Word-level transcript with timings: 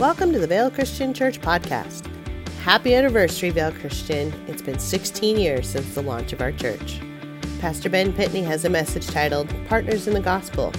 Welcome 0.00 0.32
to 0.32 0.38
the 0.38 0.46
Vail 0.46 0.70
Christian 0.70 1.12
Church 1.12 1.42
podcast. 1.42 2.06
Happy 2.62 2.94
anniversary, 2.94 3.50
Vail 3.50 3.70
Christian. 3.70 4.32
It's 4.48 4.62
been 4.62 4.78
16 4.78 5.36
years 5.36 5.68
since 5.68 5.94
the 5.94 6.00
launch 6.00 6.32
of 6.32 6.40
our 6.40 6.52
church. 6.52 7.02
Pastor 7.60 7.90
Ben 7.90 8.10
Pitney 8.14 8.42
has 8.42 8.64
a 8.64 8.70
message 8.70 9.06
titled 9.08 9.52
Partners 9.66 10.08
in 10.08 10.14
the 10.14 10.20
Gospel. 10.20 10.72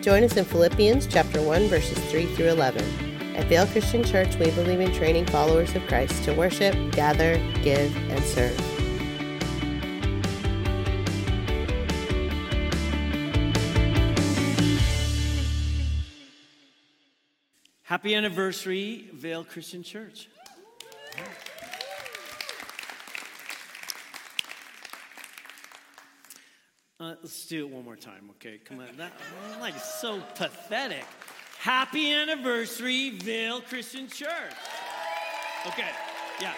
Join 0.00 0.24
us 0.24 0.36
in 0.36 0.44
Philippians 0.44 1.06
chapter 1.06 1.40
1 1.40 1.68
verses 1.68 1.98
3 2.10 2.26
through 2.34 2.48
11. 2.48 3.36
At 3.36 3.46
Vail 3.46 3.68
Christian 3.68 4.02
Church, 4.02 4.34
we 4.40 4.50
believe 4.50 4.80
in 4.80 4.92
training 4.92 5.26
followers 5.26 5.72
of 5.76 5.86
Christ 5.86 6.24
to 6.24 6.34
worship, 6.34 6.74
gather, 6.90 7.36
give, 7.62 7.96
and 8.10 8.24
serve. 8.24 8.73
Happy 18.04 18.16
anniversary, 18.16 19.08
Vail 19.14 19.44
Christian 19.44 19.82
Church. 19.82 20.28
Uh, 27.00 27.14
let's 27.22 27.46
do 27.46 27.64
it 27.64 27.72
one 27.72 27.82
more 27.82 27.96
time, 27.96 28.28
okay? 28.32 28.60
Come 28.62 28.80
on. 28.80 28.88
That, 28.98 29.10
like 29.58 29.78
so 29.78 30.20
pathetic. 30.34 31.06
Happy 31.58 32.12
anniversary, 32.12 33.08
Vail 33.08 33.62
Christian 33.62 34.06
Church. 34.06 34.52
Okay, 35.66 35.88
yeah. 36.42 36.52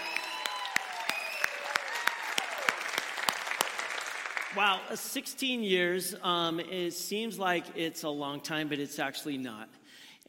Wow, 4.56 4.80
uh, 4.90 4.96
16 4.96 5.62
years. 5.62 6.16
Um, 6.24 6.58
it 6.58 6.90
seems 6.90 7.38
like 7.38 7.66
it's 7.76 8.02
a 8.02 8.08
long 8.08 8.40
time, 8.40 8.66
but 8.66 8.80
it's 8.80 8.98
actually 8.98 9.38
not. 9.38 9.68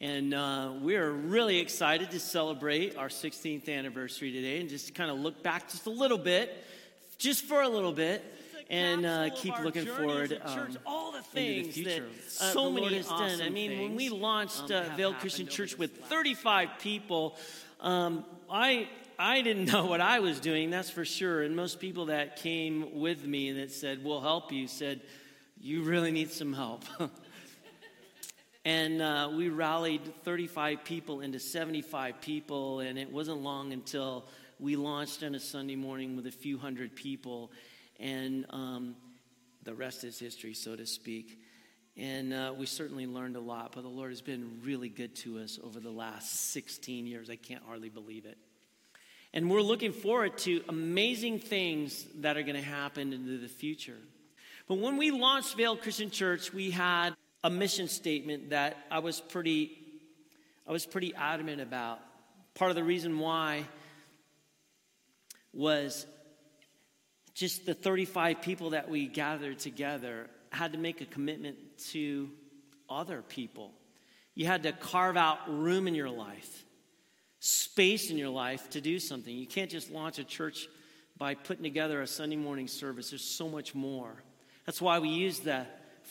And 0.00 0.32
uh, 0.32 0.74
we're 0.80 1.10
really 1.10 1.58
excited 1.58 2.12
to 2.12 2.20
celebrate 2.20 2.96
our 2.96 3.08
16th 3.08 3.68
anniversary 3.68 4.30
today 4.30 4.60
and 4.60 4.68
just 4.68 4.94
kind 4.94 5.10
of 5.10 5.18
look 5.18 5.42
back 5.42 5.68
just 5.68 5.86
a 5.86 5.90
little 5.90 6.18
bit, 6.18 6.56
just 7.18 7.44
for 7.44 7.62
a 7.62 7.68
little 7.68 7.90
bit, 7.90 8.24
and 8.70 9.04
uh, 9.04 9.30
keep 9.34 9.58
looking 9.58 9.86
forward. 9.86 10.40
Um, 10.44 10.78
all 10.86 11.10
the 11.10 11.22
things 11.22 11.74
the 11.74 11.82
that 11.82 12.02
uh, 12.02 12.52
so 12.52 12.70
many 12.70 12.94
has 12.94 13.10
awesome 13.10 13.38
done. 13.38 13.46
I 13.46 13.50
mean, 13.50 13.76
when 13.80 13.96
we 13.96 14.08
launched 14.08 14.70
um, 14.70 14.84
uh, 14.84 14.96
Vail 14.96 15.14
Christian 15.14 15.48
Church 15.48 15.76
with 15.76 15.96
35 16.04 16.68
people, 16.78 17.36
um, 17.80 18.24
I 18.48 18.88
I 19.18 19.42
didn't 19.42 19.64
know 19.72 19.86
what 19.86 20.00
I 20.00 20.20
was 20.20 20.38
doing, 20.38 20.70
that's 20.70 20.90
for 20.90 21.04
sure. 21.04 21.42
And 21.42 21.56
most 21.56 21.80
people 21.80 22.06
that 22.06 22.36
came 22.36 23.00
with 23.00 23.24
me 23.26 23.48
and 23.48 23.58
that 23.58 23.72
said, 23.72 24.04
We'll 24.04 24.20
help 24.20 24.52
you, 24.52 24.68
said, 24.68 25.00
You 25.60 25.82
really 25.82 26.12
need 26.12 26.30
some 26.30 26.52
help. 26.52 26.84
And 28.68 29.00
uh, 29.00 29.30
we 29.34 29.48
rallied 29.48 30.02
35 30.24 30.84
people 30.84 31.22
into 31.22 31.40
75 31.40 32.20
people, 32.20 32.80
and 32.80 32.98
it 32.98 33.10
wasn't 33.10 33.40
long 33.40 33.72
until 33.72 34.26
we 34.60 34.76
launched 34.76 35.22
on 35.22 35.34
a 35.34 35.40
Sunday 35.40 35.74
morning 35.74 36.16
with 36.16 36.26
a 36.26 36.30
few 36.30 36.58
hundred 36.58 36.94
people. 36.94 37.50
And 37.98 38.44
um, 38.50 38.94
the 39.62 39.72
rest 39.72 40.04
is 40.04 40.18
history, 40.18 40.52
so 40.52 40.76
to 40.76 40.84
speak. 40.84 41.40
And 41.96 42.34
uh, 42.34 42.52
we 42.58 42.66
certainly 42.66 43.06
learned 43.06 43.36
a 43.36 43.40
lot, 43.40 43.72
but 43.74 43.84
the 43.84 43.88
Lord 43.88 44.10
has 44.10 44.20
been 44.20 44.60
really 44.62 44.90
good 44.90 45.16
to 45.16 45.38
us 45.38 45.58
over 45.64 45.80
the 45.80 45.88
last 45.88 46.50
16 46.52 47.06
years. 47.06 47.30
I 47.30 47.36
can't 47.36 47.62
hardly 47.66 47.88
believe 47.88 48.26
it. 48.26 48.36
And 49.32 49.50
we're 49.50 49.62
looking 49.62 49.94
forward 49.94 50.36
to 50.40 50.62
amazing 50.68 51.38
things 51.38 52.04
that 52.16 52.36
are 52.36 52.42
going 52.42 52.54
to 52.54 52.60
happen 52.60 53.14
into 53.14 53.38
the 53.38 53.48
future. 53.48 53.96
But 54.66 54.76
when 54.76 54.98
we 54.98 55.10
launched 55.10 55.56
Vail 55.56 55.74
Christian 55.74 56.10
Church, 56.10 56.52
we 56.52 56.70
had 56.70 57.14
a 57.44 57.50
mission 57.50 57.88
statement 57.88 58.50
that 58.50 58.76
I 58.90 58.98
was 58.98 59.20
pretty 59.20 59.78
I 60.66 60.72
was 60.72 60.84
pretty 60.84 61.14
adamant 61.14 61.62
about. 61.62 61.98
Part 62.54 62.70
of 62.70 62.76
the 62.76 62.84
reason 62.84 63.18
why 63.18 63.64
was 65.54 66.06
just 67.32 67.64
the 67.64 67.72
35 67.72 68.42
people 68.42 68.70
that 68.70 68.90
we 68.90 69.06
gathered 69.06 69.58
together 69.60 70.28
had 70.50 70.72
to 70.72 70.78
make 70.78 71.00
a 71.00 71.06
commitment 71.06 71.56
to 71.92 72.28
other 72.90 73.22
people. 73.22 73.72
You 74.34 74.44
had 74.46 74.64
to 74.64 74.72
carve 74.72 75.16
out 75.16 75.38
room 75.48 75.88
in 75.88 75.94
your 75.94 76.10
life, 76.10 76.64
space 77.40 78.10
in 78.10 78.18
your 78.18 78.28
life 78.28 78.68
to 78.70 78.80
do 78.82 78.98
something. 78.98 79.34
You 79.34 79.46
can't 79.46 79.70
just 79.70 79.90
launch 79.90 80.18
a 80.18 80.24
church 80.24 80.68
by 81.16 81.34
putting 81.34 81.62
together 81.62 82.02
a 82.02 82.06
Sunday 82.06 82.36
morning 82.36 82.68
service. 82.68 83.10
There's 83.10 83.24
so 83.24 83.48
much 83.48 83.74
more. 83.74 84.22
That's 84.66 84.82
why 84.82 84.98
we 84.98 85.08
use 85.08 85.40
the 85.40 85.66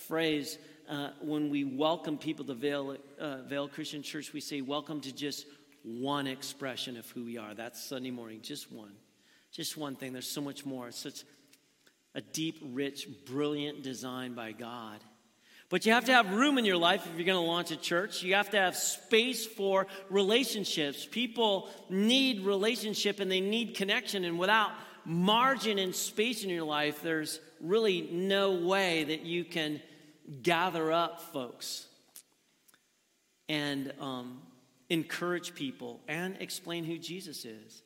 phrase 0.08 0.58
uh, 0.88 1.10
when 1.22 1.50
we 1.50 1.64
welcome 1.64 2.18
people 2.18 2.46
to 2.46 2.54
Vail, 2.54 2.96
uh, 3.20 3.42
Vail 3.44 3.68
Christian 3.68 4.02
Church, 4.02 4.34
we 4.34 4.42
say, 4.42 4.62
Welcome 4.62 5.02
to 5.02 5.14
just 5.14 5.46
one 5.84 6.28
expression 6.28 6.98
of 6.98 7.10
who 7.12 7.26
we 7.26 7.38
are. 7.38 7.54
That's 7.54 7.84
Sunday 7.84 8.12
morning, 8.12 8.40
just 8.42 8.72
one. 8.72 8.94
Just 9.52 9.78
one 9.78 9.96
thing. 9.96 10.14
There's 10.14 10.30
so 10.30 10.42
much 10.42 10.66
more. 10.66 10.88
It's 10.88 11.00
such 11.00 11.24
a 12.16 12.22
deep, 12.22 12.60
rich, 12.62 13.08
brilliant 13.26 13.84
design 13.84 14.34
by 14.34 14.52
God. 14.52 15.00
But 15.70 15.86
you 15.86 15.92
have 15.92 16.06
to 16.06 16.14
have 16.14 16.32
room 16.32 16.58
in 16.58 16.64
your 16.64 16.78
life 16.78 17.06
if 17.06 17.18
you're 17.18 17.26
going 17.26 17.44
to 17.44 17.52
launch 17.52 17.72
a 17.72 17.78
church. 17.78 18.24
You 18.24 18.36
have 18.36 18.50
to 18.52 18.58
have 18.58 18.76
space 18.76 19.46
for 19.46 19.88
relationships. 20.10 21.06
People 21.10 21.70
need 21.90 22.46
relationship 22.46 23.20
and 23.20 23.30
they 23.30 23.42
need 23.42 23.76
connection. 23.76 24.24
And 24.24 24.40
without 24.40 24.72
margin 25.04 25.78
and 25.80 25.94
space 25.94 26.46
in 26.46 26.50
your 26.50 26.64
life, 26.64 27.02
there's 27.02 27.42
really 27.60 28.10
no 28.12 28.54
way 28.54 29.04
that 29.06 29.22
you 29.22 29.44
can 29.44 29.82
gather 30.42 30.92
up 30.92 31.22
folks 31.22 31.88
and 33.50 33.94
um, 34.00 34.42
encourage 34.90 35.56
people 35.56 36.02
and 36.08 36.38
explain 36.40 36.84
who 36.84 36.98
Jesus 36.98 37.46
is. 37.46 37.82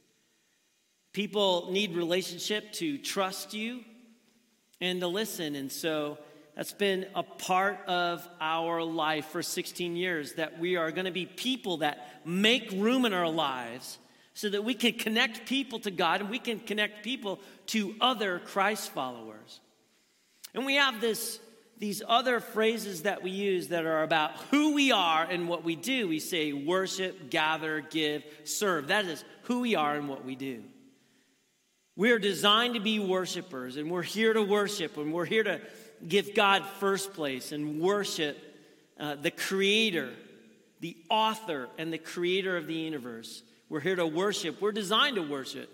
People 1.14 1.72
need 1.72 1.96
relationship 1.96 2.72
to 2.74 2.98
trust 2.98 3.54
you 3.54 3.82
and 4.80 5.02
to 5.02 5.08
listen. 5.08 5.56
And 5.56 5.72
so 5.72 6.18
that's 6.56 6.74
been 6.74 7.06
a 7.16 7.24
part 7.24 7.80
of 7.88 8.28
our 8.40 8.84
life 8.84 9.26
for 9.28 9.44
16 9.44 9.96
years 9.96 10.34
that 10.34 10.60
we 10.60 10.78
are 10.78 10.92
going 10.92 11.06
to 11.06 11.12
be 11.12 11.26
people 11.26 11.78
that 11.78 12.22
make 12.26 12.72
room 12.72 13.06
in 13.06 13.14
our 13.14 13.30
lives 13.30 13.98
so 14.34 14.50
that 14.50 14.64
we 14.64 14.74
can 14.74 14.94
connect 14.94 15.46
people 15.46 15.80
to 15.80 15.92
God 15.92 16.22
and 16.22 16.30
we 16.30 16.40
can 16.40 16.60
connect 16.60 17.04
people 17.04 17.40
to 17.68 17.94
other 18.00 18.40
Christ 18.40 18.92
followers. 18.92 19.60
And 20.54 20.66
we 20.66 20.76
have 20.76 21.02
this 21.02 21.40
these 21.82 22.04
other 22.08 22.40
phrases 22.40 23.02
that 23.02 23.24
we 23.24 23.32
use 23.32 23.70
that 23.70 23.88
are 23.88 24.04
about 24.04 24.34
who 24.52 24.76
we 24.76 24.92
are 24.92 25.24
and 25.24 25.50
what 25.50 25.64
we 25.64 25.76
do. 25.76 26.08
We 26.08 26.20
say 26.20 26.54
worship, 26.54 27.32
gather, 27.32 27.82
give, 27.82 28.24
serve. 28.44 28.90
That 28.90 29.06
is 29.06 29.26
who 29.44 29.62
we 29.62 29.74
are 29.74 29.96
and 29.96 30.08
what 30.08 30.24
we 30.24 30.36
do. 30.36 30.64
We 31.96 32.12
are 32.12 32.20
designed 32.20 32.76
to 32.76 32.80
be 32.80 33.00
worshipers, 33.00 33.78
and 33.78 33.90
we're 33.90 34.04
here 34.04 34.32
to 34.32 34.44
worship, 34.44 34.96
and 34.98 35.12
we're 35.12 35.26
here 35.26 35.42
to 35.42 35.60
give 36.08 36.36
God 36.36 36.64
first 36.80 37.14
place 37.14 37.52
and 37.52 37.82
worship 37.82 38.38
uh, 39.00 39.16
the 39.16 39.32
Creator, 39.32 40.12
the 40.82 40.96
author, 41.10 41.68
and 41.80 41.92
the 41.92 41.98
Creator 41.98 42.58
of 42.58 42.68
the 42.68 42.76
universe. 42.76 43.42
We're 43.70 43.80
here 43.80 43.96
to 43.96 44.06
worship. 44.06 44.62
We're 44.62 44.72
designed 44.72 45.16
to 45.16 45.24
worship. 45.24 45.68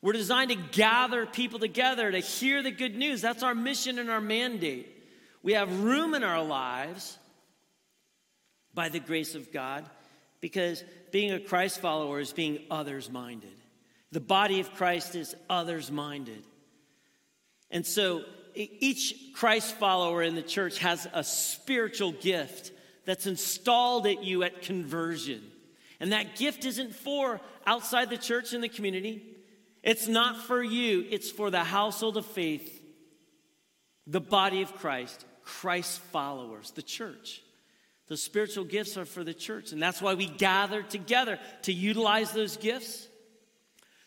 We're 0.00 0.12
designed 0.12 0.50
to 0.50 0.56
gather 0.70 1.26
people 1.26 1.58
together 1.58 2.08
to 2.08 2.20
hear 2.20 2.62
the 2.62 2.70
good 2.70 2.94
news. 2.94 3.20
That's 3.20 3.42
our 3.42 3.56
mission 3.56 3.98
and 3.98 4.10
our 4.10 4.20
mandate. 4.20 4.94
We 5.42 5.52
have 5.52 5.82
room 5.82 6.14
in 6.14 6.24
our 6.24 6.42
lives 6.42 7.18
by 8.74 8.88
the 8.88 9.00
grace 9.00 9.34
of 9.34 9.52
God 9.52 9.84
because 10.40 10.84
being 11.10 11.32
a 11.32 11.40
Christ 11.40 11.80
follower 11.80 12.20
is 12.20 12.32
being 12.32 12.60
others 12.70 13.10
minded. 13.10 13.56
The 14.12 14.20
body 14.20 14.60
of 14.60 14.74
Christ 14.74 15.14
is 15.14 15.34
others 15.50 15.90
minded. 15.90 16.42
And 17.70 17.86
so 17.86 18.22
each 18.54 19.32
Christ 19.34 19.76
follower 19.76 20.22
in 20.22 20.34
the 20.34 20.42
church 20.42 20.78
has 20.78 21.06
a 21.12 21.22
spiritual 21.22 22.12
gift 22.12 22.72
that's 23.04 23.26
installed 23.26 24.06
at 24.06 24.24
you 24.24 24.42
at 24.42 24.62
conversion. 24.62 25.42
And 26.00 26.12
that 26.12 26.36
gift 26.36 26.64
isn't 26.64 26.94
for 26.94 27.40
outside 27.66 28.10
the 28.10 28.16
church 28.16 28.52
and 28.52 28.62
the 28.62 28.68
community. 28.68 29.22
It's 29.82 30.08
not 30.08 30.42
for 30.42 30.62
you, 30.62 31.06
it's 31.08 31.30
for 31.30 31.50
the 31.50 31.64
household 31.64 32.16
of 32.16 32.26
faith, 32.26 32.77
the 34.08 34.20
body 34.20 34.62
of 34.62 34.74
Christ, 34.74 35.24
Christ's 35.44 35.98
followers, 35.98 36.72
the 36.72 36.82
church. 36.82 37.42
The 38.08 38.16
spiritual 38.16 38.64
gifts 38.64 38.96
are 38.96 39.04
for 39.04 39.22
the 39.22 39.34
church, 39.34 39.72
and 39.72 39.82
that's 39.82 40.00
why 40.00 40.14
we 40.14 40.26
gather 40.26 40.82
together 40.82 41.38
to 41.62 41.72
utilize 41.72 42.32
those 42.32 42.56
gifts, 42.56 43.06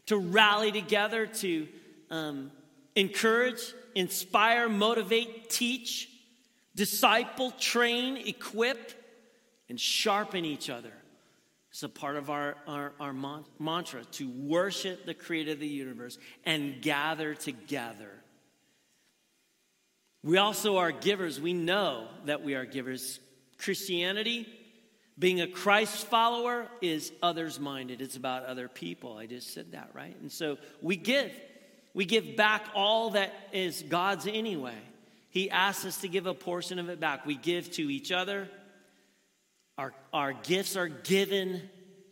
to 0.08 0.18
rally 0.18 0.72
together, 0.72 1.28
to 1.28 1.68
um, 2.10 2.52
encourage, 2.96 3.62
inspire, 3.94 4.68
motivate, 4.68 5.52
teach, 5.52 6.10
disciple, 6.76 7.52
train, 7.52 8.18
equip, 8.18 8.92
and 9.70 9.80
sharpen 9.80 10.46
each 10.46 10.72
other. 10.72 10.92
It's 11.70 11.84
a 11.84 11.90
part 11.90 12.18
of 12.18 12.32
our, 12.32 12.58
our, 12.68 12.94
our 13.00 13.14
mantra 13.60 14.04
to 14.04 14.28
worship 14.28 15.06
the 15.06 15.14
creator 15.14 15.52
of 15.52 15.60
the 15.60 15.68
universe 15.68 16.18
and 16.44 16.82
gather 16.82 17.36
together 17.36 18.21
we 20.24 20.38
also 20.38 20.78
are 20.78 20.92
givers. 20.92 21.40
We 21.40 21.54
know 21.54 22.08
that 22.26 22.44
we 22.44 22.56
are 22.56 22.66
givers. 22.66 23.20
Christianity, 23.58 24.48
Being 25.22 25.42
a 25.42 25.48
Christ 25.48 26.08
follower 26.08 26.68
is 26.82 27.12
others 27.22 27.60
minded, 27.60 28.02
it's 28.02 28.16
about 28.16 28.46
other 28.46 28.68
people. 28.68 29.18
I 29.18 29.28
just 29.28 29.54
said 29.54 29.74
that, 29.74 29.92
right? 29.94 30.20
And 30.20 30.32
so 30.32 30.58
we 30.82 30.96
give. 30.96 31.32
We 31.94 32.06
give 32.06 32.36
back 32.36 32.66
all 32.74 33.12
that 33.12 33.32
is 33.52 33.84
God's 33.84 34.26
anyway. 34.26 34.78
He 35.30 35.52
asks 35.52 35.86
us 35.86 36.02
to 36.02 36.08
give 36.08 36.26
a 36.26 36.34
portion 36.34 36.80
of 36.80 36.90
it 36.90 37.00
back. 37.00 37.26
We 37.28 37.36
give 37.36 37.72
to 37.74 37.84
each 37.84 38.12
other. 38.12 38.50
Our, 39.78 39.94
our 40.12 40.34
gifts 40.34 40.76
are 40.76 40.88
given 40.88 41.70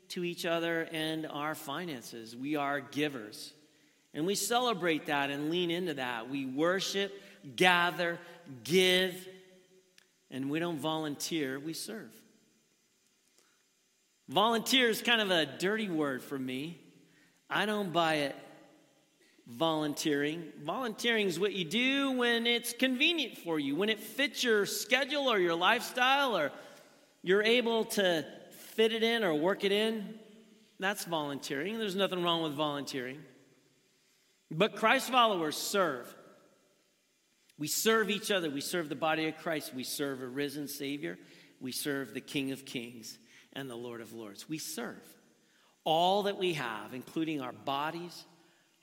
to 0.09 0.23
each 0.23 0.45
other 0.45 0.87
and 0.91 1.25
our 1.25 1.55
finances. 1.55 2.35
We 2.35 2.57
are 2.57 2.79
givers. 2.79 3.53
And 4.13 4.27
we 4.27 4.35
celebrate 4.35 5.07
that 5.07 5.31
and 5.31 5.49
lean 5.49 5.71
into 5.71 5.95
that. 5.95 6.29
We 6.29 6.45
worship, 6.45 7.11
gather, 7.55 8.19
give, 8.63 9.27
and 10.31 10.49
we 10.49 10.59
don't 10.59 10.79
volunteer, 10.79 11.59
we 11.59 11.73
serve. 11.73 12.11
Volunteer 14.27 14.89
is 14.89 15.01
kind 15.01 15.21
of 15.21 15.31
a 15.31 15.45
dirty 15.45 15.89
word 15.89 16.21
for 16.21 16.37
me. 16.37 16.79
I 17.49 17.65
don't 17.65 17.91
buy 17.91 18.15
it 18.15 18.35
volunteering. 19.49 20.43
Volunteering 20.63 21.27
is 21.27 21.39
what 21.39 21.53
you 21.53 21.65
do 21.65 22.11
when 22.11 22.45
it's 22.45 22.71
convenient 22.71 23.37
for 23.37 23.59
you, 23.59 23.75
when 23.75 23.89
it 23.89 23.99
fits 23.99 24.43
your 24.43 24.65
schedule 24.65 25.31
or 25.31 25.39
your 25.39 25.55
lifestyle, 25.55 26.37
or 26.37 26.51
you're 27.23 27.43
able 27.43 27.85
to 27.85 28.25
fit 28.51 28.93
it 28.93 29.03
in 29.03 29.23
or 29.23 29.33
work 29.33 29.63
it 29.63 29.71
in. 29.71 30.13
That's 30.79 31.03
volunteering. 31.05 31.79
There's 31.79 31.95
nothing 31.95 32.23
wrong 32.23 32.43
with 32.43 32.53
volunteering. 32.53 33.19
But 34.51 34.75
Christ 34.75 35.09
followers 35.09 35.57
serve. 35.57 36.15
We 37.59 37.67
serve 37.67 38.09
each 38.09 38.31
other. 38.31 38.49
We 38.49 38.61
serve 38.61 38.87
the 38.87 38.95
body 38.95 39.27
of 39.27 39.37
Christ. 39.37 39.75
We 39.75 39.83
serve 39.83 40.21
a 40.21 40.27
risen 40.27 40.67
Savior. 40.67 41.19
We 41.59 41.73
serve 41.73 42.13
the 42.13 42.21
King 42.21 42.51
of 42.51 42.65
Kings 42.65 43.19
and 43.53 43.69
the 43.69 43.75
Lord 43.75 43.99
of 43.99 44.13
Lords. 44.13 44.47
We 44.47 44.57
serve. 44.57 45.03
All 45.83 46.23
that 46.23 46.37
we 46.37 46.53
have, 46.53 46.93
including 46.93 47.41
our 47.41 47.51
bodies, 47.51 48.25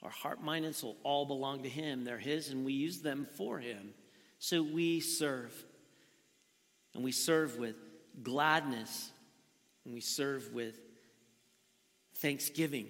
our 0.03 0.11
heart, 0.11 0.43
mind, 0.43 0.65
and 0.65 0.75
soul, 0.75 0.95
all 1.03 1.25
belong 1.25 1.63
to 1.63 1.69
Him. 1.69 2.03
They're 2.03 2.19
His, 2.19 2.51
and 2.51 2.63
we 2.63 2.73
use 2.73 3.01
them 3.01 3.27
for 3.35 3.57
Him. 3.57 3.93
So 4.37 4.61
we 4.61 4.99
serve. 4.99 5.51
And 6.93 7.03
we 7.03 7.11
serve 7.11 7.57
with 7.57 7.75
gladness, 8.21 9.11
and 9.85 9.93
we 9.93 10.01
serve 10.01 10.53
with 10.53 10.79
thanksgiving. 12.17 12.87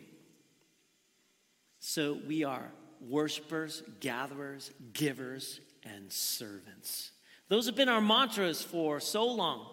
So 1.80 2.18
we 2.28 2.44
are 2.44 2.72
worshipers, 3.00 3.83
gatherers, 4.00 4.72
givers, 4.94 5.62
and 5.95 6.12
servants. 6.12 7.12
Those 7.50 7.66
have 7.66 7.75
been 7.75 7.89
our 7.89 8.01
mantras 8.01 8.62
for 8.62 9.00
so 9.00 9.25
long. 9.25 9.68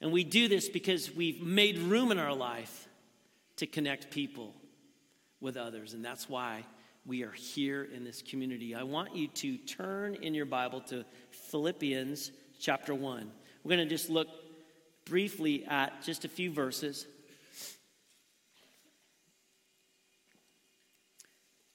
And 0.00 0.12
we 0.12 0.24
do 0.24 0.48
this 0.48 0.68
because 0.68 1.14
we've 1.14 1.42
made 1.42 1.78
room 1.78 2.10
in 2.10 2.18
our 2.18 2.34
life 2.34 2.88
to 3.56 3.66
connect 3.66 4.10
people 4.10 4.54
with 5.40 5.56
others. 5.56 5.92
And 5.92 6.04
that's 6.04 6.28
why 6.28 6.64
we 7.04 7.22
are 7.22 7.32
here 7.32 7.84
in 7.84 8.04
this 8.04 8.22
community. 8.22 8.74
I 8.74 8.82
want 8.82 9.14
you 9.14 9.28
to 9.28 9.56
turn 9.58 10.14
in 10.16 10.34
your 10.34 10.46
Bible 10.46 10.80
to 10.82 11.04
Philippians 11.30 12.32
chapter 12.58 12.94
1. 12.94 13.30
We're 13.62 13.68
going 13.68 13.86
to 13.86 13.94
just 13.94 14.08
look 14.08 14.28
briefly 15.04 15.64
at 15.66 16.02
just 16.02 16.24
a 16.24 16.28
few 16.28 16.50
verses 16.50 17.06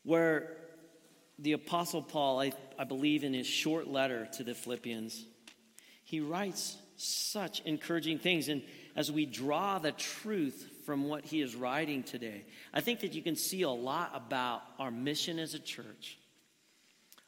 where 0.04 0.58
the 1.40 1.54
Apostle 1.54 2.02
Paul, 2.02 2.40
I, 2.40 2.52
I 2.80 2.84
believe 2.84 3.24
in 3.24 3.34
his 3.34 3.48
short 3.48 3.88
letter 3.88 4.28
to 4.34 4.44
the 4.44 4.54
Philippians, 4.54 5.26
he 6.04 6.20
writes 6.20 6.78
such 6.98 7.62
encouraging 7.62 8.20
things. 8.20 8.48
And 8.48 8.62
as 8.96 9.12
we 9.12 9.26
draw 9.26 9.80
the 9.80 9.92
truth 9.92 10.70
from 10.86 11.08
what 11.08 11.26
he 11.26 11.42
is 11.42 11.56
writing 11.56 12.04
today, 12.04 12.46
I 12.74 12.82
think 12.82 13.02
that 13.02 13.14
you 13.14 13.22
can 13.22 13.36
see 13.36 13.64
a 13.64 13.70
lot 13.70 14.12
about 14.14 14.62
our 14.80 14.92
mission 14.92 15.40
as 15.40 15.54
a 15.54 15.60
church, 15.60 16.18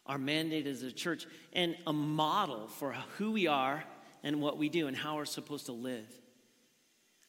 our 0.06 0.18
mandate 0.18 0.68
as 0.68 0.83
a 0.83 0.92
church, 0.92 1.25
and 1.54 1.75
a 1.86 1.94
model 1.94 2.68
for 2.68 2.94
who 3.18 3.31
we 3.31 3.48
are 3.48 3.83
and 4.24 4.42
what 4.42 4.57
we 4.57 4.69
do 4.69 4.88
and 4.88 4.95
how 4.95 5.18
we're 5.18 5.25
supposed 5.25 5.65
to 5.65 5.74
live. 5.74 6.07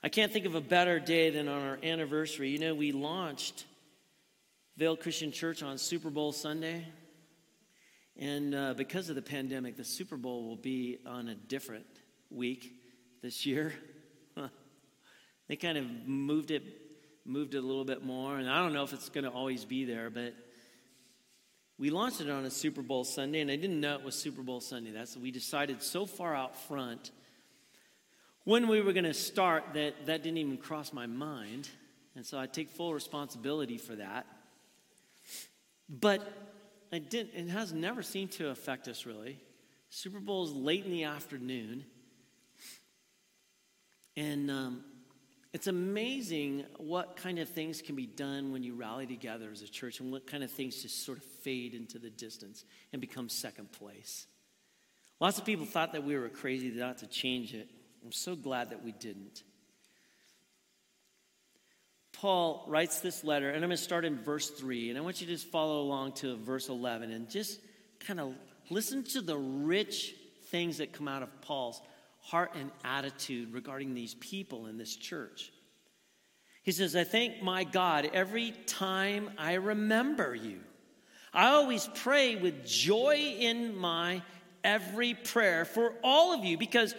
I 0.03 0.09
can't 0.09 0.33
think 0.33 0.47
of 0.47 0.55
a 0.55 0.61
better 0.61 1.01
day 1.01 1.31
than 1.31 1.49
on 1.49 1.61
our 1.61 1.79
anniversary. 1.83 2.51
You 2.51 2.61
know, 2.61 2.75
we 2.75 2.93
launched 2.93 3.65
Vail 4.79 4.97
Christian 4.97 5.33
Church 5.33 5.65
on 5.65 5.77
Super 5.77 6.09
Bowl 6.09 6.31
Sunday. 6.31 6.87
And 8.17 8.55
uh, 8.55 8.75
because 8.75 9.09
of 9.09 9.17
the 9.17 9.23
pandemic, 9.23 9.77
the 9.77 9.83
Super 9.83 10.17
Bowl 10.17 10.45
will 10.45 10.55
be 10.55 10.99
on 11.05 11.27
a 11.27 11.35
different 11.35 11.85
week 12.31 12.75
this 13.21 13.45
year. 13.45 13.75
they 15.49 15.57
kind 15.57 15.79
of 15.79 15.85
moved 16.07 16.53
it, 16.53 16.63
moved 17.25 17.57
it 17.57 17.59
a 17.59 17.67
little 17.67 17.85
bit 17.85 18.05
more, 18.05 18.37
and 18.37 18.49
I 18.49 18.63
don't 18.63 18.73
know 18.73 18.85
if 18.85 18.93
it's 18.93 19.09
going 19.09 19.25
to 19.25 19.31
always 19.31 19.65
be 19.65 19.85
there, 19.85 20.11
but 20.11 20.33
we 21.77 21.91
launched 21.91 22.21
it 22.21 22.31
on 22.31 22.45
a 22.45 22.51
Super 22.51 22.83
Bowl 22.83 23.03
Sunday, 23.03 23.41
and 23.41 23.51
I 23.51 23.57
didn't 23.57 23.81
know 23.81 23.97
it 23.97 24.05
was 24.05 24.15
Super 24.15 24.43
Bowl 24.43 24.61
Sunday. 24.61 24.93
That's 24.93 25.17
we 25.17 25.33
decided 25.33 25.83
so 25.83 26.07
far 26.07 26.37
out 26.37 26.57
front 26.57 27.11
when 28.45 28.69
we 28.69 28.81
were 28.81 28.93
going 28.93 29.03
to 29.07 29.15
start 29.15 29.65
that 29.75 30.07
that 30.07 30.23
didn't 30.23 30.39
even 30.39 30.57
cross 30.57 30.93
my 30.93 31.07
mind, 31.07 31.69
and 32.15 32.25
so 32.25 32.39
I 32.39 32.47
take 32.47 32.71
full 32.71 32.95
responsibility 32.95 33.77
for 33.77 33.97
that. 33.97 34.25
But 35.89 36.21
it, 36.93 37.11
didn't, 37.11 37.35
it 37.35 37.49
has 37.51 37.73
never 37.73 38.03
seemed 38.03 38.33
to 38.33 38.49
affect 38.49 38.89
us 38.89 39.07
really. 39.07 39.39
Super 39.91 40.21
Bowl 40.21 40.45
is 40.45 40.53
late 40.53 40.85
in 40.85 40.91
the 40.91 41.05
afternoon. 41.05 41.85
And 44.17 44.51
um, 44.51 44.85
it's 45.53 45.67
amazing 45.67 46.67
what 46.77 47.17
kind 47.17 47.39
of 47.39 47.49
things 47.49 47.81
can 47.81 47.95
be 47.95 48.07
done 48.07 48.53
when 48.53 48.63
you 48.63 48.75
rally 48.75 49.07
together 49.07 49.49
as 49.51 49.63
a 49.63 49.69
church 49.69 50.01
and 50.01 50.13
what 50.13 50.27
kind 50.27 50.45
of 50.45 50.51
things 50.51 50.83
just 50.83 51.05
sort 51.07 51.19
of 51.19 51.25
fade 51.25 51.75
into 51.75 51.99
the 51.99 52.11
distance 52.11 52.65
and 52.93 53.01
become 53.01 53.29
second 53.29 53.73
place. 53.73 54.27
Lots 55.21 55.39
of 55.39 55.45
people 55.45 55.67
thought 55.67 55.93
that 55.93 56.05
we 56.05 56.17
were 56.17 56.29
crazy 56.29 56.71
not 56.71 56.99
to 56.99 57.07
change 57.07 57.55
it. 57.55 57.69
I'm 58.05 58.13
so 58.13 58.37
glad 58.37 58.71
that 58.71 58.85
we 58.85 58.93
didn't. 58.93 59.43
Paul 62.21 62.65
writes 62.67 62.99
this 62.99 63.23
letter, 63.23 63.49
and 63.49 63.59
I'm 63.59 63.69
going 63.69 63.77
to 63.77 63.77
start 63.77 64.05
in 64.05 64.19
verse 64.19 64.51
3, 64.51 64.91
and 64.91 64.99
I 64.99 65.03
want 65.03 65.21
you 65.21 65.29
to 65.29 65.33
just 65.33 65.47
follow 65.47 65.83
along 65.83 66.13
to 66.15 66.37
verse 66.37 66.69
11 66.69 67.13
and 67.13 67.31
just 67.31 67.61
kind 68.01 68.19
of 68.19 68.35
listen 68.71 69.05
to 69.05 69.21
the 69.21 69.37
rich 69.37 70.17
things 70.47 70.79
that 70.79 70.93
come 70.93 71.07
out 71.07 71.23
of 71.23 71.41
Paul's 71.43 71.81
heart 72.21 72.57
and 72.59 72.73
attitude 72.85 73.55
regarding 73.55 73.95
these 73.95 74.15
people 74.15 74.67
in 74.67 74.79
this 74.79 74.97
church. 74.97 75.53
He 76.65 76.73
says, 76.73 76.97
I 76.97 77.05
thank 77.05 77.41
my 77.41 77.63
God 77.63 78.11
every 78.13 78.51
time 78.67 79.31
I 79.39 79.55
remember 79.55 80.35
you. 80.35 80.59
I 81.33 81.51
always 81.51 81.89
pray 81.95 82.35
with 82.35 82.67
joy 82.67 83.37
in 83.39 83.77
my 83.77 84.23
every 84.65 85.15
prayer 85.15 85.65
for 85.65 85.95
all 86.03 86.35
of 86.35 86.45
you 86.45 86.59
because 86.59 86.97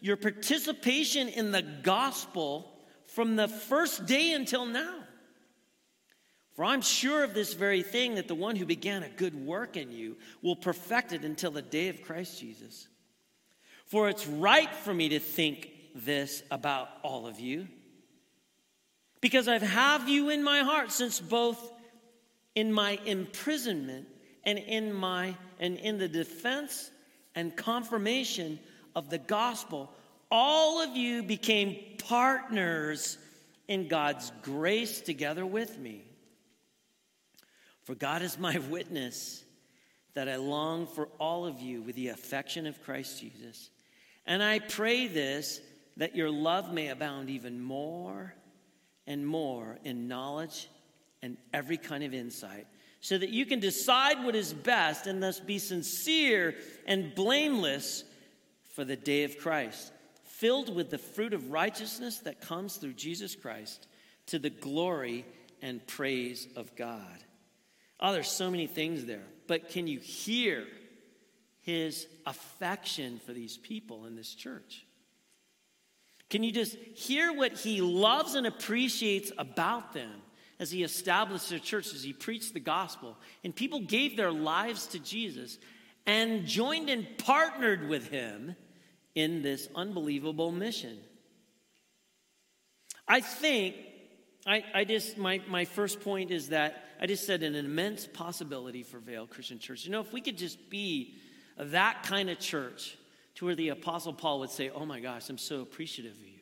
your 0.00 0.16
participation 0.16 1.28
in 1.28 1.52
the 1.52 1.62
gospel 1.62 2.71
from 3.14 3.36
the 3.36 3.48
first 3.48 4.06
day 4.06 4.32
until 4.32 4.64
now. 4.64 4.94
For 6.54 6.64
I'm 6.64 6.82
sure 6.82 7.24
of 7.24 7.34
this 7.34 7.54
very 7.54 7.82
thing 7.82 8.16
that 8.16 8.28
the 8.28 8.34
one 8.34 8.56
who 8.56 8.66
began 8.66 9.02
a 9.02 9.08
good 9.08 9.34
work 9.34 9.76
in 9.76 9.90
you 9.90 10.16
will 10.42 10.56
perfect 10.56 11.12
it 11.12 11.24
until 11.24 11.50
the 11.50 11.62
day 11.62 11.88
of 11.88 12.02
Christ 12.02 12.40
Jesus. 12.40 12.88
For 13.86 14.08
it's 14.08 14.26
right 14.26 14.74
for 14.74 14.92
me 14.92 15.10
to 15.10 15.18
think 15.18 15.70
this 15.94 16.42
about 16.50 16.88
all 17.02 17.26
of 17.26 17.38
you, 17.38 17.68
because 19.20 19.48
I've 19.48 19.62
have 19.62 20.08
you 20.08 20.30
in 20.30 20.42
my 20.42 20.60
heart 20.60 20.90
since 20.90 21.20
both 21.20 21.72
in 22.54 22.72
my 22.72 22.98
imprisonment 23.04 24.08
and 24.44 24.58
in 24.58 24.92
my 24.92 25.36
and 25.60 25.76
in 25.78 25.98
the 25.98 26.08
defense 26.08 26.90
and 27.34 27.54
confirmation 27.56 28.58
of 28.94 29.10
the 29.10 29.18
gospel 29.18 29.90
all 30.32 30.80
of 30.80 30.96
you 30.96 31.22
became 31.22 31.76
partners 32.08 33.18
in 33.68 33.88
God's 33.88 34.32
grace 34.42 35.00
together 35.00 35.46
with 35.46 35.78
me. 35.78 36.04
For 37.84 37.94
God 37.94 38.22
is 38.22 38.38
my 38.38 38.58
witness 38.70 39.44
that 40.14 40.28
I 40.28 40.36
long 40.36 40.86
for 40.86 41.08
all 41.18 41.46
of 41.46 41.60
you 41.60 41.82
with 41.82 41.96
the 41.96 42.08
affection 42.08 42.66
of 42.66 42.82
Christ 42.82 43.20
Jesus. 43.20 43.70
And 44.26 44.42
I 44.42 44.58
pray 44.58 45.06
this 45.06 45.60
that 45.96 46.16
your 46.16 46.30
love 46.30 46.72
may 46.72 46.88
abound 46.88 47.28
even 47.28 47.60
more 47.60 48.34
and 49.06 49.26
more 49.26 49.78
in 49.84 50.08
knowledge 50.08 50.68
and 51.20 51.36
every 51.52 51.76
kind 51.76 52.02
of 52.02 52.14
insight, 52.14 52.66
so 53.00 53.18
that 53.18 53.28
you 53.28 53.44
can 53.44 53.60
decide 53.60 54.24
what 54.24 54.34
is 54.34 54.52
best 54.52 55.06
and 55.06 55.22
thus 55.22 55.38
be 55.38 55.58
sincere 55.58 56.54
and 56.86 57.14
blameless 57.14 58.04
for 58.74 58.84
the 58.84 58.96
day 58.96 59.24
of 59.24 59.38
Christ 59.38 59.92
filled 60.42 60.74
with 60.74 60.90
the 60.90 60.98
fruit 60.98 61.34
of 61.34 61.52
righteousness 61.52 62.18
that 62.18 62.40
comes 62.40 62.74
through 62.74 62.94
Jesus 62.94 63.36
Christ 63.36 63.86
to 64.26 64.40
the 64.40 64.50
glory 64.50 65.24
and 65.62 65.86
praise 65.86 66.48
of 66.56 66.74
God. 66.74 67.24
Oh, 68.00 68.12
there's 68.12 68.26
so 68.26 68.50
many 68.50 68.66
things 68.66 69.04
there, 69.04 69.22
but 69.46 69.68
can 69.68 69.86
you 69.86 70.00
hear 70.00 70.66
his 71.60 72.08
affection 72.26 73.20
for 73.24 73.32
these 73.32 73.56
people 73.56 74.04
in 74.06 74.16
this 74.16 74.34
church? 74.34 74.84
Can 76.28 76.42
you 76.42 76.50
just 76.50 76.74
hear 76.74 77.32
what 77.32 77.52
he 77.52 77.80
loves 77.80 78.34
and 78.34 78.44
appreciates 78.44 79.30
about 79.38 79.92
them 79.92 80.10
as 80.58 80.72
he 80.72 80.82
established 80.82 81.50
their 81.50 81.60
church, 81.60 81.94
as 81.94 82.02
he 82.02 82.12
preached 82.12 82.52
the 82.52 82.58
gospel? 82.58 83.16
And 83.44 83.54
people 83.54 83.78
gave 83.78 84.16
their 84.16 84.32
lives 84.32 84.88
to 84.88 84.98
Jesus 84.98 85.60
and 86.04 86.46
joined 86.46 86.90
and 86.90 87.06
partnered 87.16 87.88
with 87.88 88.08
him 88.08 88.56
in 89.14 89.42
this 89.42 89.68
unbelievable 89.74 90.52
mission. 90.52 90.98
I 93.06 93.20
think, 93.20 93.76
I, 94.46 94.64
I 94.74 94.84
just, 94.84 95.18
my, 95.18 95.40
my 95.48 95.64
first 95.64 96.00
point 96.00 96.30
is 96.30 96.48
that 96.48 96.84
I 97.00 97.06
just 97.06 97.26
said 97.26 97.42
an 97.42 97.54
immense 97.54 98.06
possibility 98.06 98.82
for 98.82 98.98
Vail 98.98 99.26
Christian 99.26 99.58
Church. 99.58 99.84
You 99.84 99.90
know, 99.90 100.00
if 100.00 100.12
we 100.12 100.20
could 100.20 100.38
just 100.38 100.70
be 100.70 101.14
that 101.58 102.04
kind 102.04 102.30
of 102.30 102.38
church 102.38 102.96
to 103.34 103.46
where 103.46 103.54
the 103.54 103.70
Apostle 103.70 104.12
Paul 104.12 104.40
would 104.40 104.50
say, 104.50 104.70
Oh 104.70 104.86
my 104.86 105.00
gosh, 105.00 105.28
I'm 105.28 105.38
so 105.38 105.60
appreciative 105.60 106.12
of 106.12 106.26
you. 106.26 106.40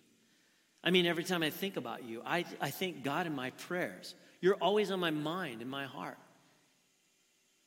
I 0.83 0.91
mean, 0.91 1.07
every 1.07 1.25
time 1.25 1.43
I 1.43 1.51
think 1.51 1.77
about 1.77 2.05
you, 2.05 2.23
I, 2.25 2.45
I 2.61 2.71
thank 2.71 3.03
God 3.03 3.27
in 3.27 3.35
my 3.35 3.51
prayers. 3.51 4.15
You're 4.41 4.57
always 4.57 4.91
on 4.91 5.01
my 5.01 5.11
mind, 5.11 5.61
in 5.61 5.69
my 5.69 5.85
heart. 5.85 6.17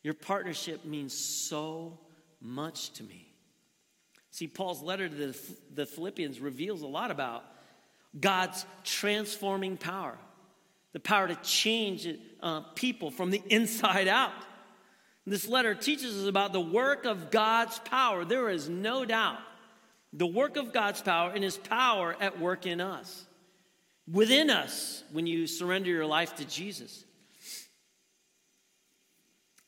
Your 0.02 0.14
partnership 0.14 0.84
means 0.84 1.14
so 1.14 2.00
much 2.42 2.92
to 2.94 3.04
me. 3.04 3.33
See, 4.34 4.48
Paul's 4.48 4.82
letter 4.82 5.08
to 5.08 5.16
the, 5.16 5.40
the 5.76 5.86
Philippians 5.86 6.40
reveals 6.40 6.82
a 6.82 6.88
lot 6.88 7.12
about 7.12 7.46
God's 8.20 8.66
transforming 8.84 9.78
power, 9.78 10.18
the 10.92 11.00
power 11.00 11.28
to 11.28 11.36
change 11.36 12.08
uh, 12.42 12.62
people 12.74 13.12
from 13.12 13.30
the 13.30 13.44
inside 13.48 14.08
out. 14.08 14.34
This 15.28 15.48
letter 15.48 15.76
teaches 15.76 16.20
us 16.20 16.28
about 16.28 16.52
the 16.52 16.60
work 16.60 17.06
of 17.06 17.30
God's 17.30 17.78
power. 17.78 18.26
There 18.26 18.50
is 18.50 18.68
no 18.68 19.06
doubt 19.06 19.38
the 20.12 20.26
work 20.26 20.58
of 20.58 20.74
God's 20.74 21.04
power 21.04 21.30
and 21.30 21.44
His 21.44 21.58
power 21.58 22.16
at 22.20 22.40
work 22.40 22.66
in 22.66 22.82
us, 22.82 23.28
within 24.12 24.50
us, 24.50 25.04
when 25.12 25.28
you 25.28 25.46
surrender 25.46 25.92
your 25.92 26.08
life 26.08 26.38
to 26.38 26.46
Jesus. 26.46 27.06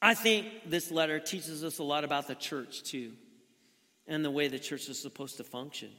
I 0.01 0.15
think 0.15 0.47
this 0.65 0.89
letter 0.89 1.19
teaches 1.19 1.63
us 1.63 1.77
a 1.77 1.83
lot 1.83 2.03
about 2.03 2.27
the 2.27 2.35
church, 2.35 2.81
too, 2.81 3.11
and 4.07 4.23
the 4.23 4.31
way 4.31 4.47
the 4.47 4.59
church 4.59 4.87
is 4.89 4.99
supposed 4.99 5.37
to 5.37 5.43
function. 5.43 5.89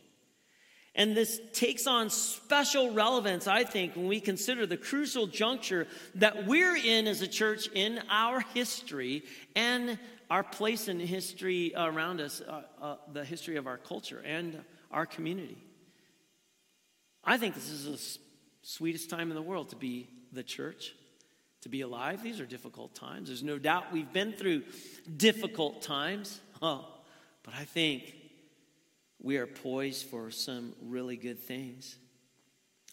And 0.94 1.14
this 1.14 1.40
takes 1.52 1.86
on 1.86 2.08
special 2.08 2.92
relevance, 2.92 3.46
I 3.46 3.64
think, 3.64 3.96
when 3.96 4.08
we 4.08 4.18
consider 4.18 4.64
the 4.64 4.78
crucial 4.78 5.26
juncture 5.26 5.86
that 6.14 6.46
we're 6.46 6.74
in 6.76 7.06
as 7.06 7.20
a 7.20 7.28
church 7.28 7.68
in 7.74 8.00
our 8.08 8.40
history 8.40 9.22
and 9.54 9.98
our 10.30 10.42
place 10.42 10.88
in 10.88 10.98
history 10.98 11.72
around 11.76 12.22
us, 12.22 12.40
uh, 12.40 12.62
uh, 12.80 12.96
the 13.12 13.24
history 13.24 13.56
of 13.56 13.66
our 13.66 13.76
culture 13.76 14.22
and 14.24 14.58
our 14.90 15.04
community. 15.04 15.58
I 17.22 17.36
think 17.36 17.54
this 17.54 17.68
is 17.68 17.84
the 17.84 18.18
sweetest 18.62 19.10
time 19.10 19.30
in 19.30 19.34
the 19.34 19.42
world 19.42 19.68
to 19.70 19.76
be 19.76 20.08
the 20.32 20.42
church, 20.42 20.94
to 21.60 21.68
be 21.68 21.82
alive. 21.82 22.22
These 22.22 22.40
are 22.40 22.46
difficult 22.46 22.94
times. 22.94 23.28
There's 23.28 23.42
no 23.42 23.58
doubt 23.58 23.92
we've 23.92 24.12
been 24.12 24.32
through 24.32 24.62
difficult 25.14 25.82
times. 25.82 26.40
But 27.46 27.54
I 27.54 27.64
think 27.64 28.14
we 29.22 29.38
are 29.38 29.46
poised 29.46 30.06
for 30.06 30.30
some 30.30 30.74
really 30.82 31.16
good 31.16 31.38
things. 31.38 31.96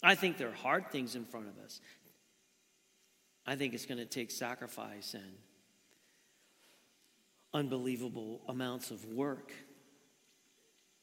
I 0.02 0.14
think 0.14 0.38
there 0.38 0.48
are 0.48 0.52
hard 0.52 0.90
things 0.90 1.16
in 1.16 1.26
front 1.26 1.48
of 1.48 1.62
us. 1.62 1.80
I 3.46 3.56
think 3.56 3.74
it's 3.74 3.84
going 3.84 3.98
to 3.98 4.06
take 4.06 4.30
sacrifice 4.30 5.12
and 5.12 5.32
unbelievable 7.52 8.40
amounts 8.48 8.90
of 8.90 9.04
work. 9.04 9.52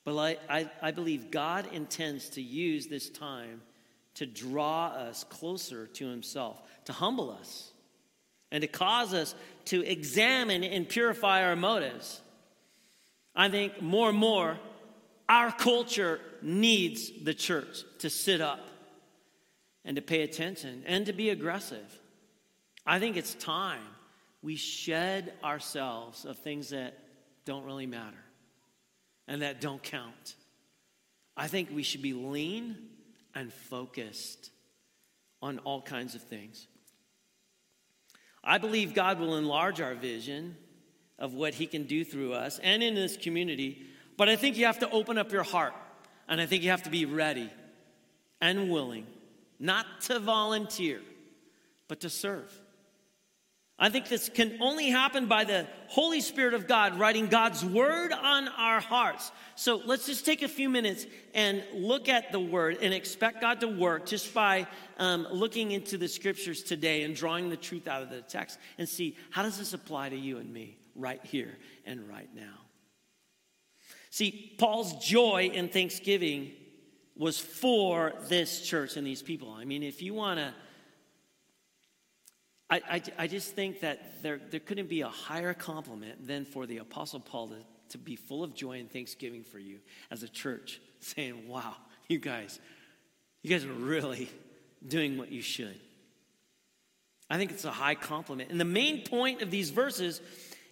But 0.03 0.17
I, 0.17 0.37
I, 0.49 0.69
I, 0.81 0.91
believe 0.91 1.29
God 1.29 1.67
intends 1.71 2.29
to 2.31 2.41
use 2.41 2.87
this 2.87 3.09
time 3.09 3.61
to 4.15 4.25
draw 4.25 4.87
us 4.87 5.23
closer 5.25 5.85
to 5.87 6.07
Himself, 6.07 6.59
to 6.85 6.93
humble 6.93 7.31
us, 7.31 7.71
and 8.51 8.61
to 8.61 8.67
cause 8.67 9.13
us 9.13 9.35
to 9.65 9.85
examine 9.85 10.63
and 10.63 10.89
purify 10.89 11.43
our 11.45 11.55
motives. 11.55 12.21
I 13.35 13.49
think 13.49 13.81
more 13.81 14.09
and 14.09 14.17
more 14.17 14.57
our 15.29 15.51
culture 15.51 16.19
needs 16.41 17.11
the 17.23 17.33
church 17.33 17.83
to 17.99 18.09
sit 18.09 18.41
up 18.41 18.67
and 19.85 19.95
to 19.95 20.01
pay 20.01 20.23
attention 20.23 20.83
and 20.85 21.05
to 21.05 21.13
be 21.13 21.29
aggressive. 21.29 21.99
I 22.85 22.99
think 22.99 23.15
it's 23.15 23.33
time 23.35 23.81
we 24.41 24.55
shed 24.55 25.33
ourselves 25.43 26.25
of 26.25 26.37
things 26.39 26.69
that 26.69 26.97
don't 27.45 27.63
really 27.63 27.85
matter 27.85 28.17
and 29.27 29.41
that 29.41 29.61
don't 29.61 29.81
count. 29.81 30.35
I 31.37 31.47
think 31.47 31.69
we 31.71 31.83
should 31.83 32.01
be 32.01 32.13
lean 32.13 32.75
and 33.33 33.53
focused 33.53 34.51
on 35.41 35.59
all 35.59 35.81
kinds 35.81 36.15
of 36.15 36.21
things. 36.21 36.67
I 38.43 38.57
believe 38.57 38.93
God 38.93 39.19
will 39.19 39.37
enlarge 39.37 39.79
our 39.79 39.95
vision 39.95 40.57
of 41.21 41.33
what 41.33 41.53
He 41.53 41.67
can 41.67 41.83
do 41.83 42.03
through 42.03 42.33
us 42.33 42.59
and 42.61 42.83
in 42.83 42.95
this 42.95 43.15
community 43.15 43.87
but 44.21 44.29
I 44.29 44.35
think 44.35 44.55
you 44.55 44.67
have 44.67 44.77
to 44.79 44.89
open 44.91 45.17
up 45.17 45.31
your 45.31 45.41
heart. 45.41 45.73
And 46.27 46.39
I 46.39 46.45
think 46.45 46.61
you 46.61 46.69
have 46.69 46.83
to 46.83 46.91
be 46.91 47.05
ready 47.05 47.49
and 48.39 48.69
willing, 48.69 49.07
not 49.59 49.85
to 50.01 50.19
volunteer, 50.19 51.01
but 51.87 52.01
to 52.01 52.09
serve. 52.11 52.53
I 53.79 53.89
think 53.89 54.09
this 54.09 54.29
can 54.29 54.59
only 54.61 54.91
happen 54.91 55.25
by 55.25 55.43
the 55.43 55.65
Holy 55.87 56.21
Spirit 56.21 56.53
of 56.53 56.67
God 56.67 56.99
writing 56.99 57.25
God's 57.29 57.65
word 57.65 58.13
on 58.13 58.47
our 58.49 58.79
hearts. 58.79 59.31
So 59.55 59.81
let's 59.85 60.05
just 60.05 60.23
take 60.23 60.43
a 60.43 60.47
few 60.47 60.69
minutes 60.69 61.07
and 61.33 61.63
look 61.73 62.07
at 62.07 62.31
the 62.31 62.39
word 62.39 62.77
and 62.79 62.93
expect 62.93 63.41
God 63.41 63.59
to 63.61 63.67
work 63.67 64.05
just 64.05 64.35
by 64.35 64.67
um, 64.99 65.27
looking 65.31 65.71
into 65.71 65.97
the 65.97 66.07
scriptures 66.07 66.61
today 66.61 67.01
and 67.01 67.15
drawing 67.15 67.49
the 67.49 67.57
truth 67.57 67.87
out 67.87 68.03
of 68.03 68.11
the 68.11 68.21
text 68.21 68.59
and 68.77 68.87
see 68.87 69.17
how 69.31 69.41
does 69.41 69.57
this 69.57 69.73
apply 69.73 70.09
to 70.09 70.15
you 70.15 70.37
and 70.37 70.53
me 70.53 70.77
right 70.95 71.23
here 71.23 71.57
and 71.85 72.07
right 72.07 72.29
now. 72.35 72.59
See, 74.09 74.55
Paul's 74.57 74.93
joy 75.05 75.51
in 75.53 75.69
Thanksgiving 75.69 76.51
was 77.15 77.39
for 77.39 78.13
this 78.27 78.61
church 78.61 78.97
and 78.97 79.05
these 79.05 79.21
people. 79.21 79.51
I 79.51 79.63
mean, 79.63 79.83
if 79.83 80.01
you 80.01 80.13
want 80.13 80.39
to, 80.39 80.53
I, 82.69 82.81
I, 82.89 83.01
I, 83.19 83.27
just 83.27 83.53
think 83.53 83.81
that 83.81 84.21
there, 84.23 84.39
there 84.49 84.59
couldn't 84.59 84.89
be 84.89 85.01
a 85.01 85.09
higher 85.09 85.53
compliment 85.53 86.25
than 86.25 86.45
for 86.45 86.65
the 86.65 86.77
Apostle 86.77 87.19
Paul 87.19 87.49
to, 87.49 87.57
to 87.89 87.97
be 87.97 88.15
full 88.15 88.43
of 88.43 88.53
joy 88.55 88.79
and 88.79 88.91
thanksgiving 88.91 89.43
for 89.43 89.59
you 89.59 89.79
as 90.09 90.23
a 90.23 90.27
church, 90.27 90.81
saying, 90.99 91.47
wow, 91.47 91.75
you 92.07 92.19
guys, 92.19 92.59
you 93.43 93.49
guys 93.49 93.65
are 93.65 93.73
really 93.73 94.29
doing 94.85 95.17
what 95.17 95.31
you 95.31 95.41
should. 95.41 95.79
I 97.29 97.37
think 97.37 97.51
it's 97.51 97.65
a 97.65 97.71
high 97.71 97.95
compliment. 97.95 98.51
And 98.51 98.59
the 98.59 98.65
main 98.65 99.05
point 99.05 99.41
of 99.41 99.51
these 99.51 99.69
verses 99.69 100.21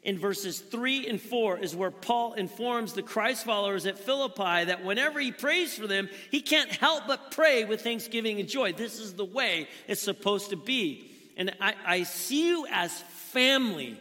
in 0.03 0.18
verses 0.18 0.60
3 0.60 1.08
and 1.08 1.22
4 1.22 1.60
is 1.60 1.75
where 1.75 1.91
Paul 1.91 2.34
informs 2.34 2.94
the 2.94 3.01
Christ 3.01 3.46
followers 3.46 3.86
at 3.86 4.00
Philippi 4.00 4.65
that 4.65 4.84
whenever 4.84 5.20
he 5.20 5.32
prays 5.32 5.77
for 5.77 5.88
them, 5.88 6.10
he 6.32 6.41
can't 6.41 6.72
help 6.72 7.06
but 7.06 7.32
pray 7.32 7.65
with 7.65 7.82
thanksgiving 7.82 8.39
and 8.39 8.48
joy. 8.48 8.72
This 8.72 9.00
is 9.00 9.13
the 9.13 9.25
way 9.25 9.68
it's 9.88 10.01
supposed 10.01 10.51
to 10.51 10.56
be. 10.56 11.12
And 11.36 11.53
I, 11.60 11.74
I 11.86 12.03
see 12.03 12.48
you 12.48 12.65
as 12.72 12.94
family. 13.01 14.00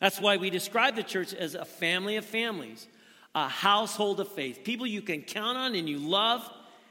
That's 0.00 0.20
why 0.20 0.36
we 0.36 0.50
describe 0.50 0.96
the 0.96 1.02
church 1.02 1.32
as 1.32 1.54
a 1.54 1.64
family 1.64 2.16
of 2.16 2.24
families, 2.24 2.86
a 3.34 3.48
household 3.48 4.20
of 4.20 4.28
faith, 4.28 4.64
people 4.64 4.86
you 4.86 5.00
can 5.00 5.22
count 5.22 5.56
on 5.56 5.74
and 5.74 5.88
you 5.88 5.98
love, 5.98 6.46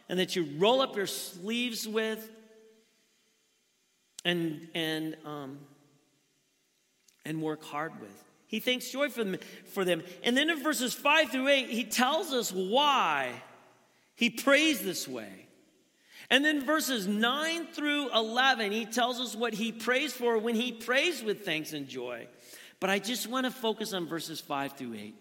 and 0.10 0.20
that 0.20 0.36
you 0.36 0.48
roll 0.58 0.82
up 0.82 0.96
your 0.96 1.08
sleeves 1.08 1.88
with. 1.88 2.28
And, 4.24 4.68
and, 4.74 5.16
um, 5.24 5.60
and 7.26 7.42
work 7.42 7.64
hard 7.64 8.00
with. 8.00 8.24
He 8.48 8.60
thanks 8.60 8.90
joy 8.90 9.10
for 9.10 9.24
them, 9.24 9.38
for 9.74 9.84
them. 9.84 10.04
And 10.24 10.38
then 10.38 10.50
in 10.50 10.62
verses 10.62 10.94
5 10.94 11.32
through 11.32 11.48
8, 11.48 11.70
he 11.70 11.84
tells 11.84 12.32
us 12.32 12.52
why 12.52 13.32
he 14.16 14.30
prays 14.30 14.84
this 14.84 15.08
way. 15.08 15.48
And 16.30 16.44
then 16.44 16.66
verses 16.66 17.08
9 17.08 17.68
through 17.68 18.12
11, 18.14 18.72
he 18.72 18.86
tells 18.86 19.20
us 19.20 19.36
what 19.36 19.54
he 19.54 19.72
prays 19.72 20.14
for 20.14 20.38
when 20.38 20.56
he 20.56 20.72
prays 20.72 21.24
with 21.24 21.46
thanks 21.46 21.74
and 21.74 21.88
joy. 21.88 22.28
But 22.80 22.90
I 22.90 23.00
just 23.00 23.28
want 23.28 23.46
to 23.46 23.52
focus 23.52 23.94
on 23.94 24.08
verses 24.08 24.40
5 24.42 24.74
through 24.74 24.94
8. 24.96 25.16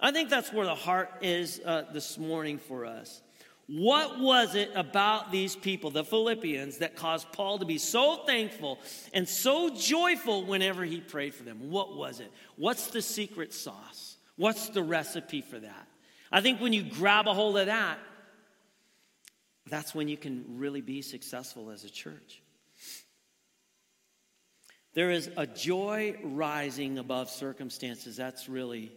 I 0.00 0.10
think 0.10 0.30
that's 0.30 0.52
where 0.52 0.66
the 0.66 0.74
heart 0.74 1.10
is 1.20 1.60
uh, 1.64 1.84
this 1.92 2.18
morning 2.18 2.58
for 2.58 2.84
us. 2.86 3.22
What 3.68 4.18
was 4.18 4.54
it 4.54 4.70
about 4.74 5.30
these 5.30 5.56
people, 5.56 5.90
the 5.90 6.04
Philippians, 6.04 6.78
that 6.78 6.96
caused 6.96 7.32
Paul 7.32 7.58
to 7.58 7.64
be 7.64 7.78
so 7.78 8.24
thankful 8.26 8.78
and 9.14 9.28
so 9.28 9.70
joyful 9.70 10.44
whenever 10.44 10.84
he 10.84 11.00
prayed 11.00 11.34
for 11.34 11.44
them? 11.44 11.70
What 11.70 11.96
was 11.96 12.20
it? 12.20 12.30
What's 12.56 12.88
the 12.88 13.02
secret 13.02 13.54
sauce? 13.54 14.16
What's 14.36 14.68
the 14.70 14.82
recipe 14.82 15.40
for 15.40 15.58
that? 15.58 15.88
I 16.30 16.40
think 16.40 16.60
when 16.60 16.72
you 16.72 16.82
grab 16.82 17.28
a 17.28 17.34
hold 17.34 17.56
of 17.56 17.66
that, 17.66 17.98
that's 19.68 19.94
when 19.94 20.08
you 20.08 20.16
can 20.16 20.44
really 20.58 20.80
be 20.80 21.00
successful 21.02 21.70
as 21.70 21.84
a 21.84 21.90
church. 21.90 22.42
There 24.94 25.10
is 25.10 25.30
a 25.36 25.46
joy 25.46 26.16
rising 26.22 26.98
above 26.98 27.30
circumstances. 27.30 28.16
That's 28.16 28.48
really 28.48 28.92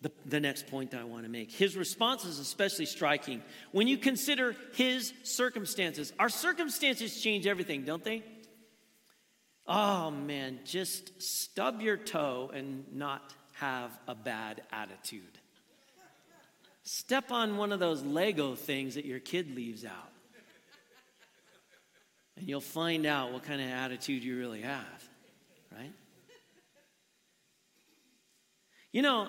the, 0.00 0.12
the 0.26 0.40
next 0.40 0.68
point 0.68 0.92
that 0.92 1.00
I 1.00 1.04
want 1.04 1.24
to 1.24 1.28
make. 1.28 1.50
His 1.50 1.76
response 1.76 2.24
is 2.24 2.38
especially 2.38 2.86
striking 2.86 3.42
when 3.72 3.88
you 3.88 3.98
consider 3.98 4.54
his 4.74 5.12
circumstances. 5.24 6.12
Our 6.18 6.28
circumstances 6.28 7.20
change 7.20 7.46
everything, 7.46 7.84
don't 7.84 8.04
they? 8.04 8.22
Oh 9.66 10.10
man, 10.10 10.60
just 10.64 11.20
stub 11.20 11.82
your 11.82 11.96
toe 11.96 12.50
and 12.54 12.84
not 12.94 13.34
have 13.54 13.90
a 14.06 14.14
bad 14.14 14.62
attitude. 14.72 15.38
Step 16.84 17.30
on 17.32 17.58
one 17.58 17.72
of 17.72 17.80
those 17.80 18.02
Lego 18.02 18.54
things 18.54 18.94
that 18.94 19.04
your 19.04 19.18
kid 19.18 19.54
leaves 19.54 19.84
out. 19.84 20.12
And 22.36 22.48
you'll 22.48 22.60
find 22.60 23.04
out 23.04 23.32
what 23.32 23.42
kind 23.42 23.60
of 23.60 23.68
attitude 23.68 24.22
you 24.22 24.38
really 24.38 24.62
have, 24.62 25.08
right? 25.76 25.92
You 28.92 29.02
know, 29.02 29.28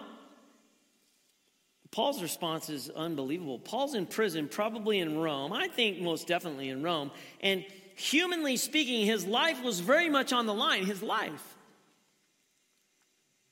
Paul's 1.92 2.22
response 2.22 2.70
is 2.70 2.90
unbelievable. 2.90 3.60
Paul's 3.60 3.96
in 3.96 4.06
prison, 4.06 4.48
probably 4.48 5.00
in 5.00 5.18
Rome. 5.18 5.52
I 5.52 5.68
think 5.68 6.00
most 6.00 6.28
definitely 6.28 6.70
in 6.70 6.84
Rome. 6.84 7.12
And 7.42 7.66
humanly 7.96 8.58
speaking, 8.58 9.06
his 9.06 9.26
life 9.26 9.64
was 9.64 9.80
very 9.80 10.10
much 10.10 10.32
on 10.32 10.46
the 10.46 10.54
line. 10.54 10.86
His 10.86 11.02
life. 11.02 11.56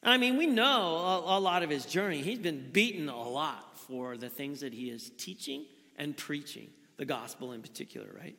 I 0.04 0.18
mean, 0.18 0.38
we 0.38 0.46
know 0.46 1.24
a, 1.26 1.38
a 1.38 1.40
lot 1.40 1.64
of 1.64 1.70
his 1.70 1.86
journey. 1.86 2.22
He's 2.22 2.40
been 2.40 2.70
beaten 2.72 3.10
a 3.10 3.30
lot 3.30 3.78
for 3.80 4.18
the 4.18 4.30
things 4.30 4.60
that 4.60 4.74
he 4.74 4.90
is 4.90 5.12
teaching 5.18 5.66
and 5.98 6.16
preaching, 6.16 6.70
the 6.98 7.06
gospel 7.06 7.54
in 7.54 7.62
particular, 7.62 8.08
right? 8.16 8.38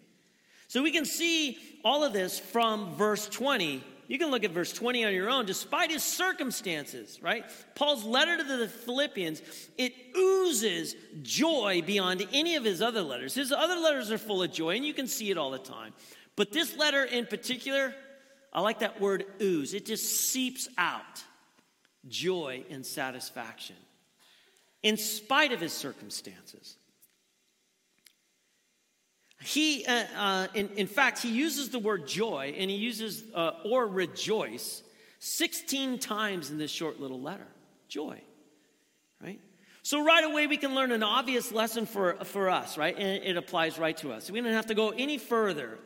So 0.68 0.82
we 0.82 0.92
can 0.92 1.04
see 1.04 1.58
all 1.84 2.04
of 2.04 2.12
this 2.12 2.38
from 2.38 2.94
verse 2.94 3.28
20 3.28 3.82
you 4.08 4.18
can 4.18 4.30
look 4.30 4.42
at 4.42 4.50
verse 4.50 4.72
20 4.72 5.04
on 5.04 5.12
your 5.12 5.28
own. 5.28 5.44
Despite 5.44 5.90
his 5.90 6.02
circumstances, 6.02 7.22
right? 7.22 7.44
Paul's 7.74 8.04
letter 8.04 8.38
to 8.38 8.42
the 8.42 8.66
Philippians, 8.66 9.42
it 9.76 9.92
oozes 10.16 10.96
joy 11.22 11.82
beyond 11.86 12.26
any 12.32 12.56
of 12.56 12.64
his 12.64 12.80
other 12.80 13.02
letters. 13.02 13.34
His 13.34 13.52
other 13.52 13.76
letters 13.76 14.10
are 14.10 14.18
full 14.18 14.42
of 14.42 14.50
joy, 14.50 14.76
and 14.76 14.84
you 14.84 14.94
can 14.94 15.06
see 15.06 15.30
it 15.30 15.36
all 15.36 15.50
the 15.50 15.58
time. 15.58 15.92
But 16.36 16.52
this 16.52 16.74
letter 16.76 17.04
in 17.04 17.26
particular, 17.26 17.94
I 18.50 18.62
like 18.62 18.78
that 18.78 18.98
word 18.98 19.26
ooze. 19.42 19.74
It 19.74 19.84
just 19.84 20.30
seeps 20.30 20.68
out 20.78 21.22
joy 22.08 22.64
and 22.70 22.86
satisfaction 22.86 23.76
in 24.82 24.96
spite 24.96 25.52
of 25.52 25.60
his 25.60 25.74
circumstances. 25.74 26.76
He, 29.42 29.84
uh, 29.86 30.04
uh, 30.16 30.46
in, 30.54 30.68
in 30.76 30.86
fact, 30.86 31.22
he 31.22 31.30
uses 31.30 31.70
the 31.70 31.78
word 31.78 32.08
joy 32.08 32.54
and 32.58 32.70
he 32.70 32.76
uses 32.76 33.22
uh, 33.34 33.52
or 33.64 33.86
rejoice 33.86 34.82
16 35.20 35.98
times 35.98 36.50
in 36.50 36.58
this 36.58 36.70
short 36.70 37.00
little 37.00 37.20
letter. 37.20 37.46
Joy, 37.88 38.20
right? 39.22 39.40
So, 39.82 40.04
right 40.04 40.24
away, 40.24 40.46
we 40.46 40.58
can 40.58 40.74
learn 40.74 40.92
an 40.92 41.02
obvious 41.02 41.52
lesson 41.52 41.86
for, 41.86 42.14
for 42.24 42.50
us, 42.50 42.76
right? 42.76 42.94
And 42.96 43.24
it 43.24 43.36
applies 43.36 43.78
right 43.78 43.96
to 43.98 44.12
us. 44.12 44.30
We 44.30 44.40
don't 44.40 44.52
have 44.52 44.66
to 44.66 44.74
go 44.74 44.90
any 44.90 45.16
further. 45.16 45.78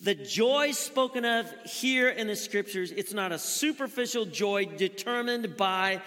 The 0.00 0.14
joy 0.14 0.72
spoken 0.72 1.24
of 1.24 1.50
here 1.64 2.08
in 2.10 2.26
the 2.26 2.36
scriptures, 2.36 2.92
it's 2.92 3.12
not 3.12 3.32
a 3.32 3.38
superficial 3.38 4.26
joy 4.26 4.66
determined 4.66 5.56
by 5.56 6.02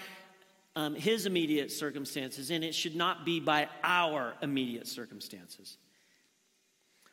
um, 0.75 0.93
his 0.93 1.25
immediate 1.25 1.71
circumstances, 1.71 2.51
and 2.51 2.63
it 2.63 2.75
should 2.75 2.95
not 2.95 3.25
be 3.25 3.39
by 3.39 3.67
our 3.83 4.35
immediate 4.41 4.87
circumstances. 4.87 5.77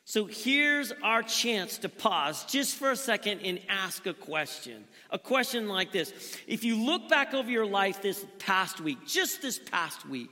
So 0.07 0.25
here's 0.25 0.91
our 1.01 1.23
chance 1.23 1.79
to 1.79 1.89
pause 1.89 2.45
just 2.45 2.75
for 2.75 2.91
a 2.91 2.95
second 2.95 3.39
and 3.39 3.59
ask 3.67 4.05
a 4.05 4.13
question. 4.13 4.85
A 5.09 5.17
question 5.17 5.67
like 5.67 5.91
this 5.91 6.13
If 6.47 6.63
you 6.63 6.77
look 6.85 7.09
back 7.09 7.33
over 7.33 7.49
your 7.49 7.65
life 7.65 8.03
this 8.03 8.23
past 8.37 8.79
week, 8.79 8.99
just 9.07 9.41
this 9.41 9.57
past 9.57 10.07
week, 10.07 10.29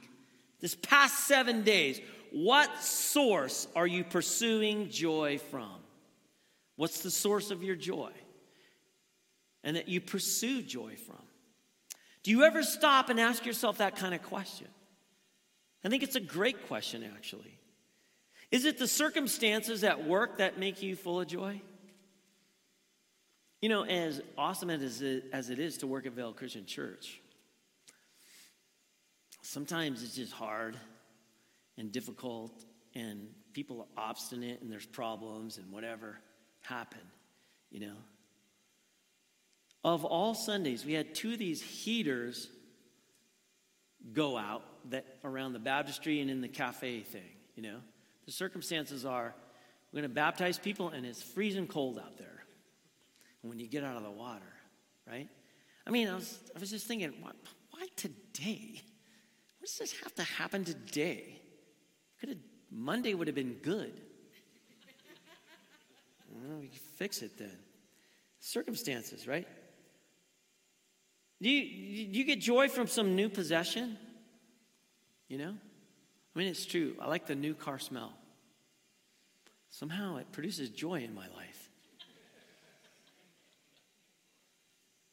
this 0.59 0.75
past 0.75 1.27
seven 1.27 1.63
days, 1.63 1.99
what 2.31 2.83
source 2.83 3.67
are 3.75 3.87
you 3.87 4.03
pursuing 4.03 4.89
joy 4.89 5.39
from? 5.49 5.73
What's 6.75 7.01
the 7.01 7.11
source 7.11 7.49
of 7.49 7.63
your 7.63 7.75
joy? 7.75 8.11
And 9.63 9.75
that 9.75 9.87
you 9.87 10.01
pursue 10.01 10.61
joy 10.61 10.97
from? 11.07 11.21
Do 12.21 12.29
you 12.29 12.43
ever 12.43 12.61
stop 12.61 13.09
and 13.09 13.19
ask 13.19 13.43
yourself 13.45 13.79
that 13.79 13.95
kind 13.95 14.13
of 14.13 14.21
question? 14.21 14.67
I 15.83 15.89
think 15.89 16.03
it's 16.03 16.15
a 16.15 16.21
great 16.21 16.67
question, 16.67 17.03
actually. 17.15 17.57
Is 18.53 18.65
it 18.65 18.77
the 18.77 18.87
circumstances 18.87 19.83
at 19.83 20.05
work 20.05 20.37
that 20.37 20.59
make 20.59 20.83
you 20.83 20.95
full 20.95 21.19
of 21.19 21.25
joy? 21.25 21.59
You 23.63 23.69
know, 23.69 23.83
as 23.83 24.21
awesome 24.37 24.69
as 24.69 25.01
it, 25.01 25.23
as 25.33 25.49
it 25.49 25.57
is 25.57 25.79
to 25.79 25.87
work 25.87 26.05
at 26.05 26.11
Vail 26.13 26.33
Christian 26.33 26.67
Church, 26.67 27.19
sometimes 29.41 30.03
it's 30.03 30.15
just 30.15 30.33
hard 30.33 30.77
and 31.79 31.91
difficult, 31.91 32.63
and 32.93 33.27
people 33.53 33.87
are 33.97 34.09
obstinate, 34.09 34.61
and 34.61 34.71
there's 34.71 34.85
problems, 34.85 35.57
and 35.57 35.71
whatever 35.71 36.19
happen, 36.61 37.01
you 37.71 37.79
know. 37.79 37.95
Of 39.83 40.05
all 40.05 40.35
Sundays, 40.35 40.85
we 40.85 40.93
had 40.93 41.15
two 41.15 41.33
of 41.33 41.39
these 41.39 41.59
heaters 41.59 42.49
go 44.11 44.37
out 44.37 44.61
that 44.91 45.07
around 45.23 45.53
the 45.53 45.59
baptistry 45.59 46.21
and 46.21 46.29
in 46.29 46.41
the 46.41 46.47
cafe 46.47 46.99
thing, 46.99 47.31
you 47.55 47.63
know. 47.63 47.79
The 48.25 48.31
circumstances 48.31 49.05
are 49.05 49.35
we're 49.91 50.01
going 50.01 50.09
to 50.09 50.15
baptize 50.15 50.57
people 50.57 50.89
and 50.89 51.05
it's 51.05 51.21
freezing 51.21 51.67
cold 51.67 51.99
out 51.99 52.17
there. 52.17 52.43
When 53.41 53.59
you 53.59 53.67
get 53.67 53.83
out 53.83 53.97
of 53.97 54.03
the 54.03 54.11
water, 54.11 54.53
right? 55.07 55.27
I 55.85 55.91
mean, 55.91 56.07
I 56.07 56.15
was, 56.15 56.39
I 56.55 56.59
was 56.59 56.69
just 56.69 56.87
thinking, 56.87 57.13
why, 57.21 57.31
why 57.71 57.87
today? 57.95 58.81
What 59.59 59.67
does 59.67 59.77
this 59.77 59.93
have 60.01 60.15
to 60.15 60.23
happen 60.23 60.63
today? 60.63 61.41
Could 62.19 62.29
have, 62.29 62.37
Monday 62.71 63.13
would 63.13 63.27
have 63.27 63.35
been 63.35 63.57
good. 63.61 63.93
well, 66.31 66.59
we 66.59 66.69
fix 66.97 67.21
it 67.21 67.37
then. 67.37 67.57
Circumstances, 68.39 69.27
right? 69.27 69.47
Do 71.41 71.49
you, 71.49 72.07
do 72.07 72.19
you 72.19 72.23
get 72.23 72.39
joy 72.39 72.69
from 72.69 72.87
some 72.87 73.15
new 73.15 73.27
possession? 73.27 73.97
You 75.27 75.37
know? 75.37 75.53
I 76.35 76.39
mean, 76.39 76.47
it's 76.47 76.65
true. 76.65 76.95
I 76.99 77.07
like 77.07 77.27
the 77.27 77.35
new 77.35 77.53
car 77.53 77.79
smell. 77.79 78.13
Somehow 79.69 80.17
it 80.17 80.31
produces 80.31 80.69
joy 80.69 81.01
in 81.01 81.13
my 81.13 81.27
life. 81.35 81.69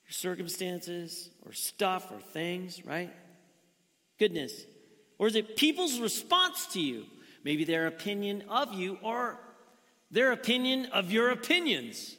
Your 0.05 0.13
circumstances 0.13 1.31
or 1.47 1.53
stuff 1.53 2.11
or 2.11 2.21
things, 2.21 2.85
right? 2.85 3.11
Goodness. 4.19 4.65
Or 5.19 5.27
is 5.27 5.37
it 5.37 5.57
people's 5.57 5.99
response 5.99 6.67
to 6.69 6.81
you? 6.81 7.05
Maybe 7.45 7.65
their 7.65 7.87
opinion 7.87 8.45
of 8.49 8.75
you 8.75 8.99
or 9.03 9.39
their 10.11 10.33
opinion 10.33 10.87
of 10.87 11.11
your 11.11 11.31
opinions. 11.31 12.17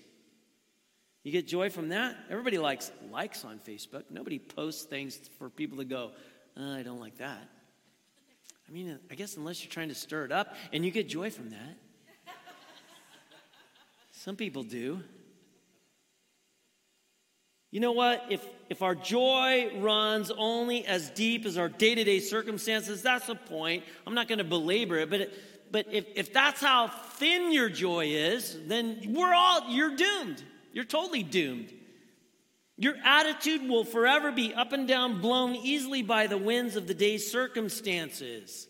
You 1.23 1.31
get 1.31 1.47
joy 1.47 1.69
from 1.69 1.89
that? 1.89 2.15
Everybody 2.29 2.57
likes 2.57 2.91
likes 3.11 3.45
on 3.45 3.59
Facebook. 3.59 4.05
Nobody 4.09 4.39
posts 4.39 4.83
things 4.83 5.19
for 5.37 5.49
people 5.49 5.77
to 5.77 5.85
go, 5.85 6.11
oh, 6.57 6.73
I 6.73 6.81
don't 6.81 6.99
like 6.99 7.17
that. 7.17 7.47
I 8.71 8.73
mean, 8.73 8.97
I 9.11 9.15
guess 9.15 9.35
unless 9.35 9.61
you're 9.61 9.71
trying 9.71 9.89
to 9.89 9.95
stir 9.95 10.23
it 10.23 10.31
up, 10.31 10.55
and 10.71 10.85
you 10.85 10.91
get 10.91 11.09
joy 11.09 11.29
from 11.29 11.49
that. 11.49 11.77
Some 14.13 14.37
people 14.37 14.63
do. 14.63 15.01
You 17.69 17.81
know 17.81 17.91
what? 17.91 18.23
If, 18.29 18.45
if 18.69 18.81
our 18.81 18.95
joy 18.95 19.71
runs 19.79 20.31
only 20.31 20.85
as 20.85 21.09
deep 21.09 21.45
as 21.45 21.57
our 21.57 21.67
day 21.67 21.95
to 21.95 22.03
day 22.05 22.19
circumstances, 22.21 23.01
that's 23.01 23.27
the 23.27 23.35
point. 23.35 23.83
I'm 24.07 24.13
not 24.13 24.29
going 24.29 24.37
to 24.37 24.45
belabor 24.45 24.99
it, 24.99 25.09
but, 25.09 25.21
it, 25.21 25.33
but 25.69 25.87
if, 25.91 26.05
if 26.15 26.31
that's 26.31 26.61
how 26.61 26.87
thin 26.87 27.51
your 27.51 27.67
joy 27.67 28.05
is, 28.05 28.57
then 28.67 29.01
we're 29.09 29.33
all, 29.33 29.69
you're 29.69 29.97
doomed. 29.97 30.41
You're 30.71 30.85
totally 30.85 31.23
doomed. 31.23 31.73
Your 32.81 32.95
attitude 33.05 33.69
will 33.69 33.83
forever 33.83 34.31
be 34.31 34.55
up 34.55 34.73
and 34.73 34.87
down, 34.87 35.21
blown 35.21 35.55
easily 35.55 36.01
by 36.01 36.25
the 36.25 36.37
winds 36.39 36.75
of 36.75 36.87
the 36.87 36.95
day's 36.95 37.31
circumstances. 37.31 38.67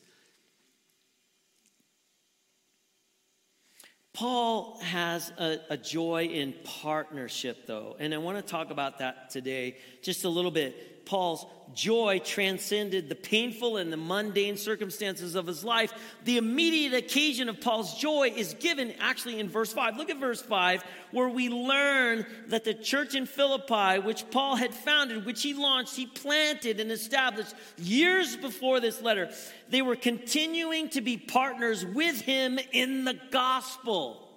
Paul 4.11 4.77
has 4.81 5.31
a, 5.37 5.59
a, 5.69 5.77
joy 5.77 6.25
in 6.25 6.53
partnership, 6.65 7.65
though, 7.67 7.95
and 7.99 8.13
I 8.13 8.17
want 8.17 8.35
to 8.35 8.43
talk 8.43 8.69
about 8.69 8.97
that 8.97 9.29
today 9.29 9.77
just 10.01 10.25
a 10.25 10.29
little 10.29 10.51
bit. 10.51 10.90
Paul's 11.05 11.45
joy 11.73 12.19
transcended 12.23 13.09
the 13.09 13.15
painful 13.15 13.77
and 13.77 13.91
the 13.91 13.97
mundane 13.97 14.57
circumstances 14.57 15.35
of 15.35 15.47
his 15.47 15.63
life. 15.63 15.93
The 16.25 16.37
immediate 16.37 16.93
occasion 16.93 17.49
of 17.49 17.61
Paul's 17.61 17.97
joy 17.97 18.33
is 18.35 18.53
given 18.55 18.93
actually 18.99 19.39
in 19.39 19.49
verse 19.49 19.73
5. 19.73 19.97
Look 19.97 20.09
at 20.09 20.19
verse 20.19 20.41
5, 20.41 20.83
where 21.11 21.29
we 21.29 21.49
learn 21.49 22.25
that 22.47 22.63
the 22.63 22.73
church 22.73 23.15
in 23.15 23.25
Philippi, 23.25 23.99
which 23.99 24.29
Paul 24.31 24.55
had 24.55 24.73
founded, 24.73 25.25
which 25.25 25.41
he 25.41 25.53
launched, 25.53 25.95
he 25.95 26.05
planted 26.05 26.79
and 26.79 26.91
established 26.91 27.55
years 27.77 28.35
before 28.35 28.79
this 28.79 29.01
letter, 29.01 29.29
they 29.69 29.81
were 29.81 29.95
continuing 29.95 30.89
to 30.89 31.01
be 31.01 31.17
partners 31.17 31.85
with 31.85 32.21
him 32.21 32.59
in 32.71 33.05
the 33.05 33.17
gospel. 33.31 34.27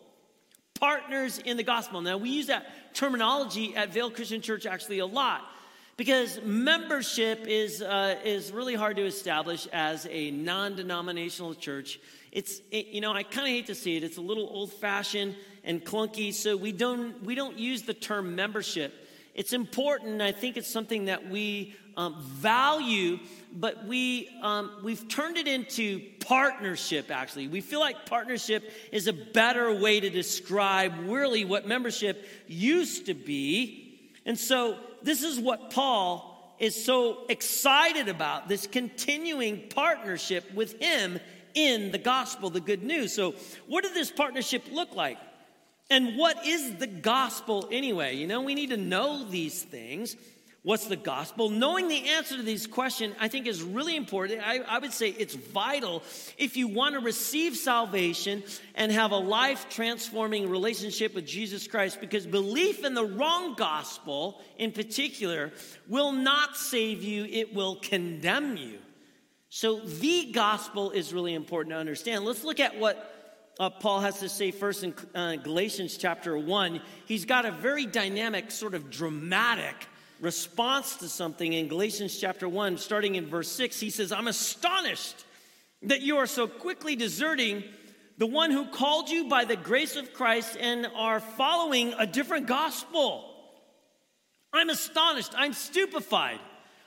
Partners 0.79 1.39
in 1.39 1.57
the 1.57 1.63
gospel. 1.63 2.01
Now, 2.01 2.19
we 2.19 2.31
use 2.31 2.49
that 2.49 2.95
terminology 2.95 3.75
at 3.77 3.93
Vail 3.93 4.11
Christian 4.11 4.41
Church 4.41 4.67
actually 4.67 4.99
a 4.99 5.07
lot 5.07 5.43
Because 5.97 6.41
membership 6.43 7.47
is, 7.47 7.81
uh, 7.81 8.17
is 8.25 8.51
really 8.51 8.75
hard 8.75 8.97
to 8.97 9.07
establish 9.07 9.69
as 9.73 10.09
a 10.11 10.33
non 10.33 10.75
denominational 10.75 11.55
church. 11.55 12.01
It's, 12.33 12.61
it, 12.73 12.89
you 12.89 13.01
know, 13.01 13.13
I 13.13 13.23
kind 13.23 13.47
of 13.47 13.53
hate 13.53 13.67
to 13.67 13.77
see 13.77 13.97
it. 13.97 14.03
It's 14.03 14.17
a 14.17 14.23
little 14.23 14.49
old 14.51 14.73
fashioned 14.73 15.37
and 15.63 15.85
clunky, 15.85 16.35
so 16.35 16.57
we 16.57 16.73
don't, 16.73 17.23
we 17.23 17.37
don't 17.37 17.57
use 17.57 17.83
the 17.83 17.95
term 17.95 18.35
membership. 18.35 18.93
It's 19.35 19.53
important. 19.53 20.21
I 20.21 20.33
think 20.33 20.57
it's 20.57 20.71
something 20.71 21.05
that 21.05 21.29
we 21.29 21.77
um, 21.97 22.21
value, 22.23 23.21
but 23.53 23.85
we, 23.87 24.29
um, 24.43 24.73
we've 24.83 25.07
turned 25.09 25.37
it 25.37 25.47
into 25.47 26.01
partnership, 26.21 27.11
actually. 27.11 27.47
We 27.47 27.61
feel 27.61 27.81
like 27.81 28.07
partnership 28.07 28.71
is 28.91 29.07
a 29.07 29.13
better 29.13 29.73
way 29.73 30.01
to 30.01 30.11
describe 30.11 30.93
really 31.07 31.45
what 31.45 31.69
membership 31.69 32.27
used 32.49 33.07
to 33.07 33.15
be. 33.15 34.01
And 34.27 34.39
so 34.39 34.79
this 35.05 35.23
is 35.23 35.39
what 35.39 35.71
Paul 35.71 36.57
is 36.59 36.85
so 36.85 37.27
excited 37.29 38.09
about 38.09 38.49
this 38.49 38.67
continuing 38.67 39.69
partnership 39.69 40.53
with 40.55 40.81
him 40.81 41.21
in 41.55 41.93
the 41.93 41.99
gospel, 41.99 42.51
the 42.51 42.61
good 42.61 42.83
news. 42.83 43.13
So, 43.13 43.35
what 43.67 43.85
did 43.85 43.95
this 43.95 44.11
partnership 44.11 44.65
look 44.73 44.95
like? 44.95 45.19
And 45.91 46.17
what 46.17 46.47
is 46.47 46.77
the 46.77 46.87
gospel 46.87 47.69
anyway? 47.71 48.17
You 48.17 48.27
know, 48.27 48.43
we 48.43 48.55
need 48.55 48.71
to 48.71 48.77
know 48.77 49.29
these 49.29 49.63
things. 49.63 50.17
What's 50.65 50.87
the 50.87 50.97
gospel? 50.97 51.51
Knowing 51.51 51.89
the 51.89 52.09
answer 52.09 52.39
to 52.39 52.43
these 52.43 52.67
questions, 52.67 53.15
I 53.21 53.29
think, 53.29 53.47
is 53.47 53.63
really 53.63 53.97
important. 53.97 54.41
I, 54.43 54.61
I, 54.61 54.79
would 54.79 54.95
say 54.95 55.11
it's 55.11 55.35
vital 55.35 56.03
if 56.39 56.57
you 56.57 56.69
want 56.69 56.95
to 56.95 57.01
receive 57.01 57.55
salvation 57.55 58.43
and 58.75 58.91
have 58.91 59.11
a 59.11 59.19
life 59.19 59.67
transforming 59.69 60.49
relationship 60.49 61.15
with 61.15 61.27
Jesus 61.27 61.67
Christ, 61.67 62.01
because 62.01 62.27
belief 62.27 62.83
in 62.83 62.95
the 62.95 63.05
wrong 63.05 63.57
gospel, 63.57 64.41
in 64.57 64.73
particular, 64.73 65.53
will 65.87 66.13
not 66.13 66.57
save 66.57 67.03
you, 67.03 67.27
it 67.27 67.55
will 67.55 67.77
condemn 67.77 68.57
you. 68.57 68.79
So, 69.51 69.81
the 69.81 70.33
gospel 70.33 70.93
is 70.93 71.13
really 71.13 71.35
important 71.35 71.75
to 71.75 71.79
understand. 71.79 72.25
Let's 72.25 72.43
look 72.43 72.59
at 72.59 72.81
what 72.81 73.53
uh, 73.61 73.69
Paul 73.69 74.01
has 74.01 74.21
to 74.21 74.31
say 74.31 74.51
first 74.51 74.83
in 74.83 74.95
uh, 75.15 75.37
Galatians 75.37 75.99
chapter 75.99 76.39
1. 76.39 76.81
He's 77.05 77.27
got 77.27 77.45
a 77.45 77.53
very 77.53 77.85
dynamic, 77.85 78.51
sort 78.51 78.73
of 78.73 78.91
dramatic 78.91 79.89
response 80.25 80.97
to 80.97 81.09
something 81.09 81.53
in 81.53 81.69
Galatians 81.69 82.19
chapter 82.19 82.49
1, 82.49 82.79
starting 82.79 83.15
in 83.15 83.27
verse 83.27 83.51
6, 83.53 83.79
he 83.79 83.91
says, 83.91 84.11
I'm 84.11 84.27
astonished 84.27 85.25
that 85.83 86.01
you 86.01 86.17
are 86.17 86.27
so 86.27 86.49
quickly 86.49 86.97
deserting 86.97 87.63
the 88.17 88.27
one 88.27 88.51
who 88.51 88.65
called 88.65 89.11
you 89.11 89.29
by 89.29 89.45
the 89.45 89.57
grace 89.57 89.97
of 89.97 90.15
Christ 90.15 90.57
and 90.59 90.89
are 90.97 91.21
following 91.21 91.93
a 91.99 92.07
different 92.07 92.47
gospel. 92.47 93.31
I'm 94.53 94.71
astonished. 94.71 95.33
I'm 95.37 95.53
stupefied. 95.53 96.41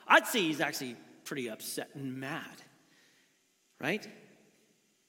I'd 0.06 0.26
say 0.26 0.40
he's 0.40 0.60
actually 0.60 0.96
pretty 1.24 1.48
upset 1.48 1.90
and 1.94 2.18
mad, 2.18 2.62
right? 3.80 4.06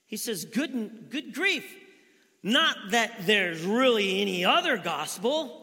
He 0.05 0.17
says, 0.17 0.45
Good, 0.45 1.09
good 1.09 1.33
grief. 1.33 1.65
Not 2.43 2.77
that 2.91 3.25
there's 3.25 3.63
really 3.63 4.21
any 4.21 4.45
other 4.45 4.77
gospel. 4.77 5.58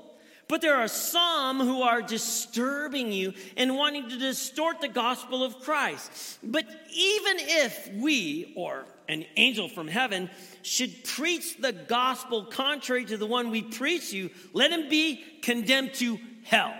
But 0.49 0.61
there 0.61 0.77
are 0.77 0.89
some 0.89 1.59
who 1.59 1.83
are 1.83 2.01
disturbing 2.01 3.11
you 3.11 3.35
and 3.57 3.77
wanting 3.77 4.09
to 4.09 4.19
distort 4.19 4.81
the 4.81 4.89
gospel 4.89 5.43
of 5.43 5.59
Christ. 5.61 6.39
But 6.43 6.67
even 6.93 7.37
if 7.39 7.91
we, 7.95 8.53
or 8.57 8.85
an 9.09 9.25
angel 9.37 9.69
from 9.69 9.89
heaven, 9.89 10.31
should 10.63 11.05
preach 11.05 11.59
the 11.59 11.73
gospel 11.73 12.45
contrary 12.45 13.05
to 13.07 13.17
the 13.17 13.27
one 13.27 13.51
we 13.51 13.63
preach 13.63 14.13
you, 14.13 14.31
let 14.53 14.71
him 14.71 14.89
be 14.89 15.23
condemned 15.43 15.95
to 15.95 16.19
hell. 16.45 16.75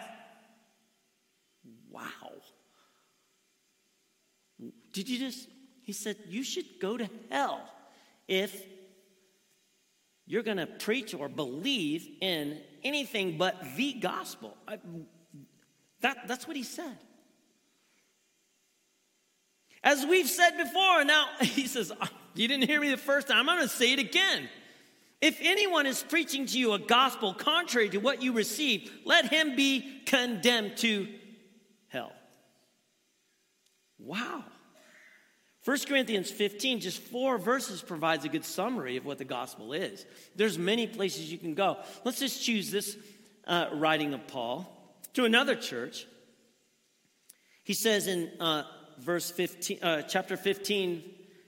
Wow. 1.91 2.03
Did 4.93 5.09
you 5.09 5.19
just? 5.19 5.49
He 5.83 5.93
said, 5.93 6.17
You 6.29 6.45
should 6.45 6.67
go 6.81 6.97
to 6.97 7.09
hell 7.31 7.61
if 8.29 8.65
you're 10.27 10.43
going 10.43 10.57
to 10.57 10.67
preach 10.67 11.15
or 11.15 11.29
believe 11.29 12.09
in 12.21 12.61
anything 12.87 13.37
but 13.37 13.77
the 13.77 13.95
gospel. 13.95 14.57
I, 14.67 14.79
that, 16.01 16.29
that's 16.29 16.47
what 16.47 16.57
he 16.57 16.63
said. 16.63 16.99
As 19.83 20.05
we've 20.05 20.29
said 20.29 20.57
before, 20.57 21.05
now 21.05 21.27
he 21.41 21.67
says, 21.67 21.93
ah, 22.01 22.11
You 22.35 22.49
didn't 22.49 22.69
hear 22.69 22.81
me 22.81 22.91
the 22.91 22.97
first 22.97 23.29
time, 23.29 23.49
I'm 23.49 23.61
to 23.61 23.69
say 23.69 23.93
it 23.93 23.99
again. 23.99 24.49
If 25.21 25.39
anyone 25.41 25.87
is 25.87 26.03
preaching 26.03 26.47
to 26.47 26.59
you 26.59 26.73
a 26.75 26.79
gospel 26.79 27.33
contrary 27.33 27.89
to 27.91 27.99
what 27.99 28.23
you 28.23 28.33
received, 28.33 28.91
let 29.05 29.33
him 29.33 29.57
be 29.57 30.03
condemned 30.05 30.77
to 30.79 31.09
hell. 31.89 32.13
Wow. 33.99 34.45
1 35.67 35.79
Corinthians 35.89 36.31
15, 36.31 36.79
just 36.79 37.03
four 37.03 37.39
verses, 37.39 37.83
provides 37.83 38.25
a 38.25 38.29
good 38.29 38.45
summary 38.45 38.97
of 38.97 39.05
what 39.05 39.19
the 39.19 39.25
gospel 39.25 39.73
is. 39.73 40.07
There's 40.37 40.57
many 40.57 40.87
places 40.87 41.33
you 41.33 41.39
can 41.39 41.55
go. 41.55 41.79
Let's 42.05 42.21
just 42.21 42.41
choose 42.41 42.71
this 42.71 42.97
uh, 43.49 43.71
writing 43.73 44.15
of 44.15 44.29
Paul 44.29 44.73
to 45.15 45.25
another 45.25 45.57
church. 45.57 46.07
He 47.65 47.75
says 47.75 48.07
in 48.07 48.31
uh, 48.39 48.63
verse 49.01 49.33
15, 49.33 49.83
uh, 49.83 50.03
chapter 50.03 50.37
15, 50.37 51.03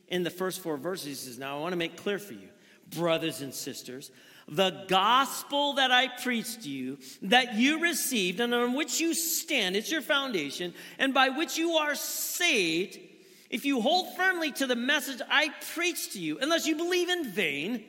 in 0.08 0.24
the 0.24 0.30
first 0.30 0.64
four 0.64 0.76
verses, 0.76 1.06
he 1.06 1.14
says, 1.14 1.38
Now 1.38 1.56
I 1.56 1.60
want 1.60 1.72
to 1.72 1.78
make 1.78 1.96
clear 1.96 2.18
for 2.18 2.32
you, 2.32 2.48
brothers 2.96 3.40
and 3.40 3.54
sisters, 3.54 4.10
the 4.48 4.84
gospel 4.88 5.74
that 5.74 5.92
I 5.92 6.08
preached 6.08 6.64
to 6.64 6.68
you, 6.68 6.98
that 7.22 7.54
you 7.54 7.80
received, 7.82 8.40
and 8.40 8.52
on 8.52 8.74
which 8.74 8.98
you 8.98 9.14
stand, 9.14 9.76
it's 9.76 9.92
your 9.92 10.02
foundation, 10.02 10.74
and 10.98 11.14
by 11.14 11.28
which 11.28 11.56
you 11.56 11.74
are 11.74 11.94
saved 11.94 12.98
if 13.50 13.64
you 13.64 13.80
hold 13.80 14.14
firmly 14.16 14.52
to 14.52 14.66
the 14.66 14.76
message 14.76 15.20
I 15.28 15.50
preached 15.74 16.12
to 16.12 16.20
you, 16.20 16.38
unless 16.40 16.66
you 16.66 16.76
believe 16.76 17.08
in 17.08 17.24
vain, 17.24 17.84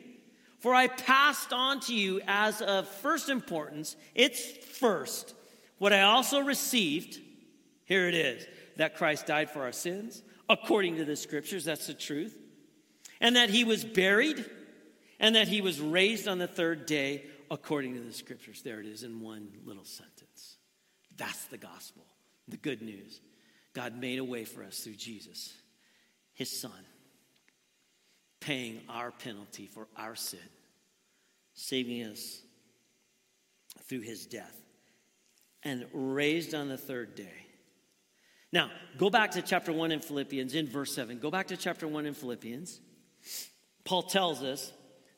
for 0.60 0.74
I 0.74 0.88
passed 0.88 1.54
on 1.54 1.80
to 1.82 1.95
you 1.95 2.22
as 2.28 2.62
of 2.62 2.88
first 2.88 3.30
importance, 3.30 3.95
it's 4.15 4.52
first, 4.78 5.34
what 5.78 5.93
I 5.93 6.02
also 6.02 6.39
received, 6.39 7.19
here 7.86 8.08
it 8.08 8.15
is, 8.15 8.45
that 8.78 8.95
Christ 8.95 9.26
died 9.26 9.50
for 9.50 9.63
our 9.63 9.72
sins, 9.72 10.22
according 10.50 10.98
to 10.98 11.06
the 11.06 11.15
scriptures, 11.15 11.65
that's 11.65 11.88
the 11.88 11.93
truth, 11.93 12.38
and 13.22 13.36
that 13.36 13.50
he 13.50 13.63
was 13.63 13.84
buried, 13.84 14.45
and 15.19 15.36
that 15.36 15.48
he 15.48 15.62
was 15.62 15.82
raised 15.82 16.28
on 16.28 16.38
the 16.38 16.48
third 16.48 16.86
day, 16.86 17.24
according 17.52 17.95
to 17.95 18.02
the 18.02 18.13
scriptures. 18.13 18.62
There 18.62 18.80
it 18.80 18.86
is 18.86 19.04
in 19.04 19.22
one 19.22 19.50
little 19.65 19.84
sentence. 19.84 20.58
That's 21.17 21.45
the 21.45 21.58
gospel, 21.58 22.06
the 22.48 22.58
good 22.58 22.82
news. 22.82 23.19
God 23.74 23.96
made 23.96 24.20
a 24.20 24.24
way 24.24 24.46
for 24.46 24.64
us 24.64 24.80
through 24.80 24.96
Jesus, 24.96 25.54
his 26.34 26.50
son, 26.50 26.72
paying 28.40 28.82
our 28.90 29.12
penalty 29.12 29.68
for 29.68 29.88
our 29.96 30.16
sin, 30.16 30.40
saving 31.54 32.04
us 32.04 32.42
through 33.84 34.02
his 34.02 34.26
death, 34.26 34.56
and 35.64 35.86
raised 35.94 36.54
on 36.56 36.70
the 36.70 36.78
third 36.78 37.16
day. 37.16 37.46
Now, 38.52 38.72
go 38.98 39.10
back 39.10 39.32
to 39.32 39.42
chapter 39.42 39.72
1 39.72 39.92
in 39.92 40.00
Philippians, 40.00 40.56
in 40.56 40.68
verse 40.68 40.94
7. 40.96 41.20
Go 41.20 41.30
back 41.30 41.48
to 41.48 41.58
chapter 41.58 41.88
1 41.88 42.08
in 42.08 42.16
Philippians. 42.16 42.80
Paul 43.84 44.04
tells 44.04 44.42
us 44.42 44.72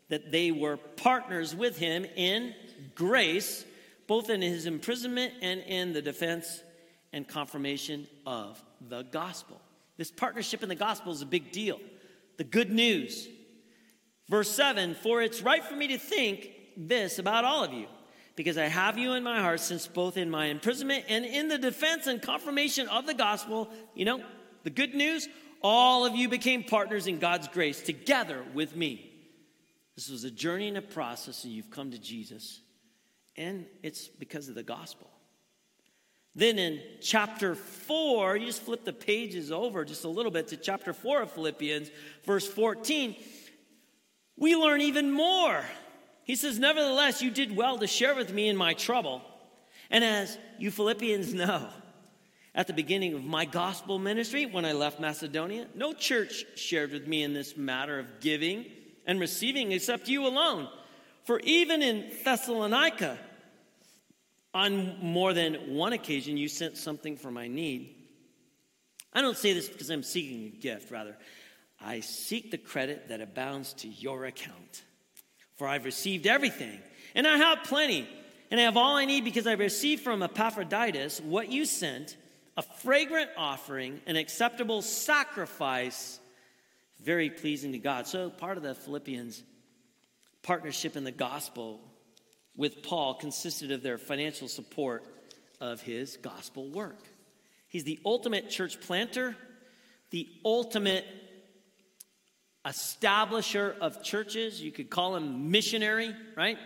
that 0.09 0.31
they 0.31 0.51
were 0.51 0.75
partners 0.75 1.55
with 1.55 1.77
him 1.77 2.05
in 2.17 2.53
grace, 2.95 3.63
both 4.07 4.29
in 4.29 4.41
his 4.41 4.65
imprisonment 4.65 5.33
and 5.41 5.61
in 5.61 5.93
the 5.93 6.01
defense 6.01 6.61
and 7.13 7.27
confirmation 7.27 8.07
of 8.25 8.61
the 8.89 9.03
gospel. 9.03 9.59
This 9.97 10.11
partnership 10.11 10.63
in 10.63 10.69
the 10.69 10.75
gospel 10.75 11.11
is 11.11 11.21
a 11.21 11.25
big 11.25 11.51
deal. 11.51 11.79
The 12.37 12.43
good 12.43 12.71
news. 12.71 13.27
Verse 14.29 14.49
7 14.49 14.95
For 14.95 15.21
it's 15.21 15.41
right 15.41 15.63
for 15.63 15.75
me 15.75 15.87
to 15.89 15.97
think 15.97 16.49
this 16.77 17.19
about 17.19 17.45
all 17.45 17.63
of 17.63 17.73
you, 17.73 17.87
because 18.35 18.57
I 18.57 18.65
have 18.65 18.97
you 18.97 19.13
in 19.13 19.23
my 19.23 19.41
heart 19.41 19.59
since 19.59 19.87
both 19.87 20.17
in 20.17 20.29
my 20.29 20.45
imprisonment 20.45 21.05
and 21.09 21.25
in 21.25 21.49
the 21.49 21.57
defense 21.57 22.07
and 22.07 22.21
confirmation 22.21 22.87
of 22.87 23.05
the 23.05 23.13
gospel, 23.13 23.69
you 23.93 24.05
know, 24.05 24.23
the 24.63 24.69
good 24.69 24.95
news, 24.95 25.27
all 25.61 26.05
of 26.05 26.15
you 26.15 26.29
became 26.29 26.63
partners 26.63 27.07
in 27.07 27.19
God's 27.19 27.47
grace 27.47 27.81
together 27.81 28.43
with 28.53 28.75
me. 28.75 29.11
This 29.95 30.09
was 30.09 30.23
a 30.23 30.31
journey 30.31 30.69
and 30.69 30.77
a 30.77 30.81
process, 30.81 31.43
and 31.43 31.53
you've 31.53 31.69
come 31.69 31.91
to 31.91 31.99
Jesus. 31.99 32.61
And 33.35 33.65
it's 33.83 34.07
because 34.07 34.49
of 34.49 34.55
the 34.55 34.63
gospel. 34.63 35.10
Then 36.33 36.57
in 36.57 36.81
chapter 37.01 37.55
4, 37.55 38.37
you 38.37 38.45
just 38.45 38.61
flip 38.61 38.85
the 38.85 38.93
pages 38.93 39.51
over 39.51 39.83
just 39.83 40.05
a 40.05 40.09
little 40.09 40.31
bit 40.31 40.47
to 40.49 40.57
chapter 40.57 40.93
4 40.93 41.23
of 41.23 41.31
Philippians, 41.31 41.89
verse 42.23 42.47
14, 42.47 43.15
we 44.37 44.55
learn 44.55 44.81
even 44.81 45.11
more. 45.11 45.63
He 46.23 46.35
says, 46.35 46.57
Nevertheless, 46.57 47.21
you 47.21 47.31
did 47.31 47.55
well 47.55 47.77
to 47.77 47.87
share 47.87 48.15
with 48.15 48.33
me 48.33 48.47
in 48.47 48.55
my 48.55 48.73
trouble. 48.73 49.21
And 49.89 50.03
as 50.03 50.37
you 50.57 50.71
Philippians 50.71 51.33
know, 51.33 51.67
at 52.55 52.67
the 52.67 52.73
beginning 52.73 53.13
of 53.13 53.23
my 53.23 53.45
gospel 53.45 53.99
ministry, 53.99 54.45
when 54.45 54.65
I 54.65 54.71
left 54.71 54.99
Macedonia, 54.99 55.67
no 55.75 55.93
church 55.93 56.45
shared 56.55 56.91
with 56.91 57.07
me 57.07 57.23
in 57.23 57.33
this 57.33 57.57
matter 57.57 57.99
of 57.99 58.19
giving 58.21 58.65
and 59.05 59.19
receiving 59.19 59.73
except 59.73 60.07
you 60.07 60.25
alone. 60.25 60.69
For 61.23 61.39
even 61.41 61.81
in 61.81 62.11
Thessalonica, 62.23 63.17
On 64.53 64.97
more 65.01 65.33
than 65.33 65.75
one 65.75 65.93
occasion, 65.93 66.37
you 66.37 66.49
sent 66.49 66.77
something 66.77 67.15
for 67.15 67.31
my 67.31 67.47
need. 67.47 67.95
I 69.13 69.21
don't 69.21 69.37
say 69.37 69.53
this 69.53 69.69
because 69.69 69.89
I'm 69.89 70.03
seeking 70.03 70.45
a 70.45 70.57
gift, 70.57 70.91
rather, 70.91 71.17
I 71.79 72.01
seek 72.01 72.51
the 72.51 72.57
credit 72.57 73.09
that 73.09 73.21
abounds 73.21 73.73
to 73.75 73.87
your 73.87 74.25
account. 74.25 74.83
For 75.55 75.67
I've 75.67 75.85
received 75.85 76.27
everything, 76.27 76.79
and 77.15 77.27
I 77.27 77.37
have 77.37 77.63
plenty, 77.63 78.07
and 78.49 78.59
I 78.59 78.63
have 78.63 78.77
all 78.77 78.97
I 78.97 79.05
need 79.05 79.23
because 79.23 79.47
I 79.47 79.53
received 79.53 80.03
from 80.03 80.23
Epaphroditus 80.23 81.21
what 81.21 81.49
you 81.49 81.65
sent 81.65 82.17
a 82.57 82.61
fragrant 82.61 83.29
offering, 83.37 84.01
an 84.05 84.15
acceptable 84.15 84.81
sacrifice, 84.81 86.19
very 87.01 87.29
pleasing 87.29 87.71
to 87.71 87.77
God. 87.77 88.07
So, 88.07 88.29
part 88.29 88.57
of 88.57 88.63
the 88.63 88.75
Philippians' 88.75 89.43
partnership 90.43 90.95
in 90.95 91.03
the 91.03 91.11
gospel 91.11 91.79
with 92.55 92.83
Paul 92.83 93.15
consisted 93.15 93.71
of 93.71 93.83
their 93.83 93.97
financial 93.97 94.47
support 94.47 95.03
of 95.59 95.81
his 95.81 96.17
gospel 96.17 96.69
work. 96.69 96.99
He's 97.67 97.83
the 97.83 97.99
ultimate 98.05 98.49
church 98.49 98.81
planter, 98.81 99.35
the 100.09 100.27
ultimate 100.43 101.05
establisher 102.65 103.77
of 103.79 104.03
churches. 104.03 104.61
You 104.61 104.71
could 104.71 104.89
call 104.89 105.15
him 105.15 105.51
missionary, 105.51 106.13
right? 106.35 106.57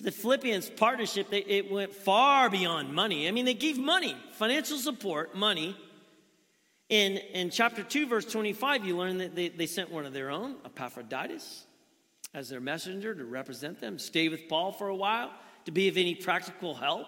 the 0.00 0.12
Philippians 0.12 0.70
partnership, 0.70 1.28
they, 1.30 1.40
it 1.40 1.70
went 1.70 1.92
far 1.92 2.48
beyond 2.48 2.94
money. 2.94 3.26
I 3.26 3.32
mean, 3.32 3.44
they 3.44 3.54
gave 3.54 3.78
money, 3.78 4.16
financial 4.32 4.78
support, 4.78 5.34
money. 5.34 5.76
In, 6.88 7.18
in 7.34 7.50
chapter 7.50 7.82
2, 7.82 8.06
verse 8.06 8.24
25, 8.24 8.84
you 8.84 8.96
learn 8.96 9.18
that 9.18 9.34
they, 9.34 9.48
they 9.48 9.66
sent 9.66 9.90
one 9.90 10.06
of 10.06 10.12
their 10.12 10.30
own, 10.30 10.56
Epaphroditus, 10.64 11.64
as 12.34 12.48
their 12.48 12.60
messenger 12.60 13.14
to 13.14 13.24
represent 13.24 13.80
them, 13.80 13.98
stay 13.98 14.28
with 14.28 14.48
Paul 14.48 14.72
for 14.72 14.88
a 14.88 14.94
while, 14.94 15.30
to 15.64 15.70
be 15.70 15.88
of 15.88 15.96
any 15.96 16.14
practical 16.14 16.74
help 16.74 17.06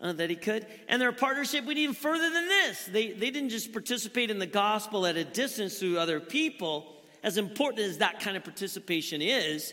uh, 0.00 0.12
that 0.12 0.30
he 0.30 0.36
could. 0.36 0.66
And 0.88 1.00
their 1.00 1.12
partnership 1.12 1.64
went 1.64 1.78
even 1.78 1.94
further 1.94 2.30
than 2.30 2.46
this. 2.46 2.86
They, 2.86 3.12
they 3.12 3.30
didn't 3.30 3.50
just 3.50 3.72
participate 3.72 4.30
in 4.30 4.38
the 4.38 4.46
gospel 4.46 5.06
at 5.06 5.16
a 5.16 5.24
distance 5.24 5.78
through 5.78 5.98
other 5.98 6.20
people, 6.20 6.94
as 7.22 7.36
important 7.36 7.86
as 7.86 7.98
that 7.98 8.20
kind 8.20 8.36
of 8.36 8.44
participation 8.44 9.22
is. 9.22 9.72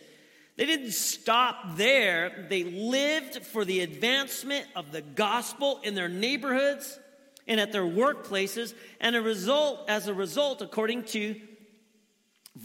They 0.57 0.65
didn't 0.65 0.93
stop 0.93 1.75
there. 1.75 2.45
They 2.49 2.63
lived 2.63 3.45
for 3.45 3.65
the 3.65 3.81
advancement 3.81 4.65
of 4.75 4.91
the 4.91 5.01
gospel 5.01 5.81
in 5.83 5.95
their 5.95 6.09
neighborhoods 6.09 6.97
and 7.47 7.59
at 7.59 7.71
their 7.71 7.83
workplaces. 7.83 8.73
And 9.01 9.15
a 9.15 9.21
result, 9.21 9.89
as 9.89 10.07
a 10.07 10.13
result, 10.13 10.61
according 10.61 11.03
to 11.05 11.35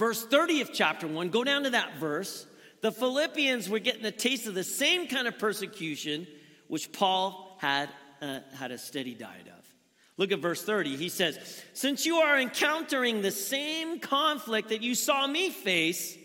verse 0.01 0.25
30 0.25 0.63
of 0.63 0.73
chapter 0.73 1.07
1, 1.07 1.29
go 1.29 1.45
down 1.45 1.65
to 1.65 1.71
that 1.71 1.99
verse, 1.99 2.47
the 2.81 2.91
Philippians 2.91 3.69
were 3.69 3.79
getting 3.79 4.07
a 4.07 4.11
taste 4.11 4.47
of 4.47 4.55
the 4.55 4.65
same 4.65 5.07
kind 5.07 5.29
of 5.29 5.39
persecution 5.39 6.27
which 6.69 6.91
Paul 6.91 7.59
had, 7.61 7.91
uh, 8.23 8.41
had 8.57 8.71
a 8.71 8.79
steady 8.79 9.13
diet 9.13 9.47
of. 9.47 9.75
Look 10.17 10.33
at 10.33 10.39
verse 10.39 10.63
30. 10.63 10.97
He 10.97 11.11
says, 11.11 11.39
Since 11.75 12.07
you 12.07 12.17
are 12.17 12.41
encountering 12.41 13.21
the 13.21 13.31
same 13.31 14.01
conflict 14.01 14.71
that 14.71 14.81
you 14.81 14.95
saw 14.95 15.27
me 15.27 15.51
face, 15.51 16.17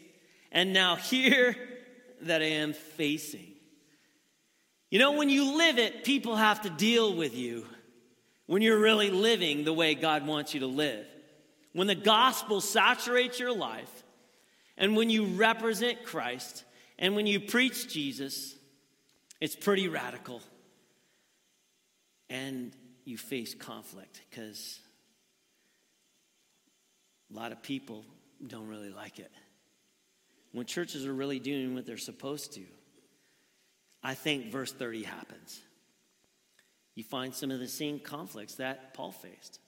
and 0.54 0.72
now 0.72 0.96
here 0.96 1.58
that 2.22 2.42
I 2.42 2.46
am 2.46 2.72
facing. 2.72 3.52
You 4.90 5.00
know, 5.00 5.12
when 5.12 5.30
you 5.30 5.58
live 5.58 5.80
it, 5.80 6.06
people 6.06 6.38
have 6.38 6.62
to 6.62 6.70
deal 6.70 7.14
with 7.14 7.36
you 7.36 7.66
when 8.46 8.62
you're 8.62 8.80
really 8.80 9.12
living 9.12 9.66
the 9.66 9.74
way 9.74 9.96
God 9.96 10.26
wants 10.26 10.54
you 10.54 10.62
to 10.62 10.68
live. 10.68 11.06
When 11.76 11.88
the 11.88 11.94
gospel 11.96 12.62
saturates 12.62 13.38
your 13.38 13.54
life, 13.54 14.04
and 14.78 14.96
when 14.96 15.10
you 15.10 15.26
represent 15.26 16.06
Christ, 16.06 16.64
and 16.98 17.18
when 17.18 17.28
you 17.28 17.42
preach 17.42 17.90
Jesus, 17.92 18.56
it's 19.42 19.58
pretty 19.58 19.90
radical. 19.90 20.42
And 22.30 22.72
you 23.04 23.18
face 23.18 23.54
conflict 23.54 24.22
because 24.30 24.80
a 27.30 27.36
lot 27.36 27.52
of 27.52 27.62
people 27.62 28.06
don't 28.48 28.70
really 28.70 28.90
like 28.90 29.20
it 29.20 29.32
when 30.54 30.66
churches 30.66 31.06
are 31.06 31.14
really 31.14 31.40
doing 31.40 31.76
what 31.76 31.86
they're 31.86 31.98
supposed 31.98 32.54
to, 32.54 32.62
I 34.02 34.14
think 34.14 34.46
verse 34.46 34.72
30 34.72 35.04
happens. 35.04 35.60
You 36.96 37.04
find 37.04 37.36
some 37.36 37.52
of 37.52 37.60
the 37.60 37.68
same 37.68 38.00
conflicts 38.00 38.56
that 38.56 38.94
Paul 38.94 39.12
faced 39.12 39.60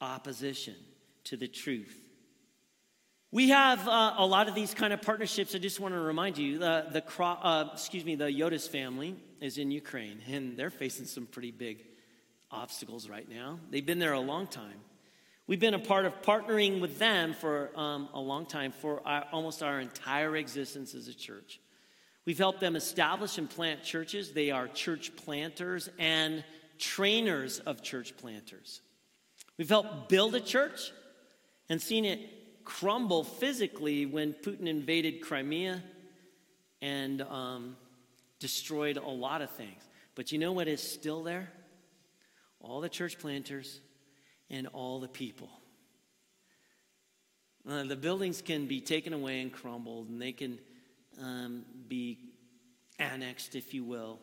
opposition 0.00 0.76
to 1.28 1.36
the 1.36 1.48
truth. 1.48 1.96
We 3.30 3.50
have 3.50 3.86
uh, 3.86 4.14
a 4.16 4.26
lot 4.26 4.48
of 4.48 4.54
these 4.54 4.72
kind 4.72 4.94
of 4.94 5.02
partnerships. 5.02 5.54
I 5.54 5.58
just 5.58 5.80
want 5.80 5.92
to 5.92 6.00
remind 6.00 6.38
you 6.38 6.58
the, 6.58 6.86
the 6.90 7.22
uh, 7.22 7.68
excuse 7.74 8.04
me, 8.04 8.14
the 8.14 8.24
Yotis 8.24 8.66
family 8.66 9.14
is 9.40 9.58
in 9.58 9.70
Ukraine, 9.70 10.20
and 10.26 10.56
they're 10.56 10.70
facing 10.70 11.04
some 11.04 11.26
pretty 11.26 11.50
big 11.50 11.84
obstacles 12.50 13.10
right 13.10 13.28
now. 13.28 13.60
They've 13.70 13.84
been 13.84 13.98
there 13.98 14.14
a 14.14 14.20
long 14.20 14.46
time. 14.46 14.80
We've 15.46 15.60
been 15.60 15.74
a 15.74 15.78
part 15.78 16.06
of 16.06 16.22
partnering 16.22 16.80
with 16.80 16.98
them 16.98 17.34
for 17.34 17.70
um, 17.78 18.08
a 18.14 18.20
long 18.20 18.46
time, 18.46 18.72
for 18.72 19.06
our, 19.06 19.26
almost 19.30 19.62
our 19.62 19.80
entire 19.80 20.34
existence 20.36 20.94
as 20.94 21.08
a 21.08 21.14
church. 21.14 21.60
We've 22.24 22.38
helped 22.38 22.60
them 22.60 22.76
establish 22.76 23.36
and 23.36 23.48
plant 23.48 23.82
churches. 23.82 24.32
They 24.32 24.50
are 24.50 24.68
church 24.68 25.14
planters 25.16 25.90
and 25.98 26.44
trainers 26.78 27.58
of 27.58 27.82
church 27.82 28.16
planters. 28.16 28.80
We've 29.58 29.68
helped 29.68 30.08
build 30.08 30.34
a 30.34 30.40
church 30.40 30.92
and 31.68 31.80
seen 31.80 32.04
it 32.04 32.20
crumble 32.64 33.24
physically 33.24 34.06
when 34.06 34.32
Putin 34.32 34.66
invaded 34.66 35.20
Crimea 35.22 35.82
and 36.80 37.22
um, 37.22 37.76
destroyed 38.38 38.96
a 38.96 39.08
lot 39.08 39.42
of 39.42 39.50
things. 39.50 39.82
But 40.14 40.32
you 40.32 40.38
know 40.38 40.52
what 40.52 40.68
is 40.68 40.82
still 40.82 41.22
there? 41.22 41.50
All 42.60 42.80
the 42.80 42.88
church 42.88 43.18
planters, 43.18 43.80
and 44.50 44.66
all 44.68 45.00
the 45.00 45.08
people. 45.08 45.50
Uh, 47.68 47.84
the 47.84 47.96
buildings 47.96 48.40
can 48.40 48.66
be 48.66 48.80
taken 48.80 49.12
away 49.12 49.40
and 49.40 49.52
crumbled, 49.52 50.08
and 50.08 50.20
they 50.20 50.32
can 50.32 50.58
um, 51.20 51.64
be 51.86 52.18
annexed, 52.98 53.54
if 53.54 53.74
you 53.74 53.84
will. 53.84 54.18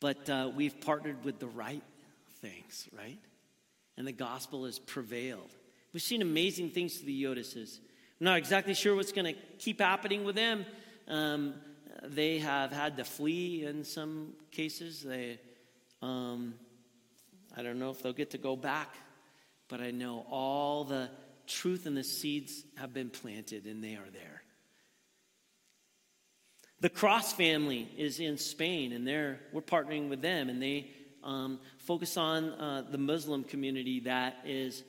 But 0.00 0.28
uh, 0.28 0.50
we've 0.54 0.80
partnered 0.80 1.24
with 1.24 1.38
the 1.38 1.46
right 1.46 1.82
things, 2.40 2.88
right? 2.96 3.18
And 3.98 4.06
the 4.06 4.12
gospel 4.12 4.64
has 4.64 4.78
prevailed. 4.78 5.50
We've 5.92 6.02
seen 6.02 6.22
amazing 6.22 6.70
things 6.70 7.00
to 7.00 7.04
the 7.04 7.24
Yotises. 7.24 7.80
I'm 8.20 8.24
not 8.26 8.38
exactly 8.38 8.72
sure 8.72 8.94
what's 8.94 9.12
going 9.12 9.34
to 9.34 9.40
keep 9.58 9.80
happening 9.80 10.24
with 10.24 10.36
them. 10.36 10.64
Um, 11.08 11.54
they 12.04 12.38
have 12.38 12.70
had 12.70 12.96
to 12.98 13.04
flee 13.04 13.64
in 13.64 13.82
some 13.82 14.34
cases. 14.52 15.02
They, 15.02 15.40
um, 16.00 16.54
I 17.56 17.62
don't 17.64 17.80
know 17.80 17.90
if 17.90 18.00
they'll 18.00 18.12
get 18.12 18.30
to 18.30 18.38
go 18.38 18.54
back, 18.54 18.94
but 19.66 19.80
I 19.80 19.90
know 19.90 20.24
all 20.30 20.84
the 20.84 21.10
truth 21.48 21.86
and 21.86 21.96
the 21.96 22.04
seeds 22.04 22.62
have 22.76 22.94
been 22.94 23.10
planted 23.10 23.66
and 23.66 23.82
they 23.82 23.96
are 23.96 24.10
there. 24.12 24.42
The 26.80 26.88
Cross 26.88 27.32
family 27.32 27.90
is 27.96 28.20
in 28.20 28.38
Spain, 28.38 28.92
and 28.92 29.04
they're, 29.04 29.40
we're 29.52 29.62
partnering 29.62 30.08
with 30.08 30.22
them, 30.22 30.48
and 30.48 30.62
they 30.62 30.88
um, 31.24 31.60
focus 31.78 32.16
on 32.16 32.50
uh, 32.50 32.84
the 32.90 32.98
Muslim 32.98 33.44
community 33.44 34.00
that 34.00 34.36
is 34.44 34.84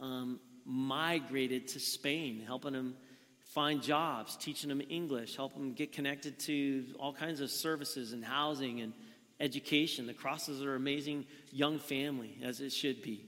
um, 0.00 0.40
migrated 0.64 1.68
to 1.68 1.80
Spain, 1.80 2.42
helping 2.46 2.72
them 2.72 2.94
find 3.54 3.82
jobs, 3.82 4.36
teaching 4.36 4.68
them 4.68 4.82
English, 4.88 5.36
helping 5.36 5.60
them 5.60 5.72
get 5.74 5.92
connected 5.92 6.38
to 6.40 6.84
all 6.98 7.12
kinds 7.12 7.40
of 7.40 7.50
services 7.50 8.12
and 8.12 8.24
housing 8.24 8.80
and 8.80 8.92
education. 9.40 10.06
The 10.06 10.14
crosses 10.14 10.62
are 10.62 10.74
amazing 10.74 11.26
young 11.50 11.78
family, 11.78 12.38
as 12.42 12.60
it 12.60 12.72
should 12.72 13.02
be. 13.02 13.26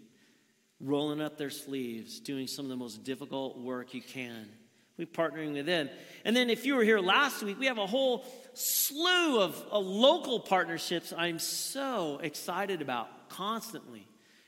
Rolling 0.81 1.21
up 1.21 1.37
their 1.37 1.51
sleeves, 1.51 2.21
doing 2.21 2.47
some 2.47 2.65
of 2.65 2.71
the 2.71 2.77
most 2.77 3.05
difficult 3.05 3.59
work 3.59 3.95
you 3.95 4.03
can. 4.03 4.49
We're 4.97 5.07
partnering 5.07 5.55
with 5.55 5.67
them. 5.67 5.91
And 6.25 6.37
then, 6.37 6.51
if 6.51 6.65
you 6.65 6.77
were 6.77 6.85
here 6.85 7.01
last 7.01 7.43
week, 7.43 7.59
we 7.59 7.67
have 7.67 7.79
a 7.79 7.87
whole 7.87 8.25
slew 8.55 9.41
of, 9.41 9.65
local 9.73 10.41
partnerships 10.41 11.13
I'm 11.17 11.39
so 11.39 12.21
excited 12.23 12.81
about 12.81 13.29
constantly. 13.29 14.07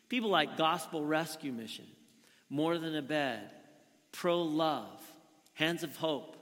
People 0.08 0.30
like 0.30 0.56
Gospel 0.56 1.04
Rescue 1.04 1.52
Mission, 1.52 1.86
More 2.48 2.78
Than 2.78 2.94
a 2.94 3.02
Bed, 3.02 3.50
Pro 4.12 4.42
Love, 4.42 5.02
Hands 5.54 5.82
of 5.82 5.96
Hope, 5.96 6.36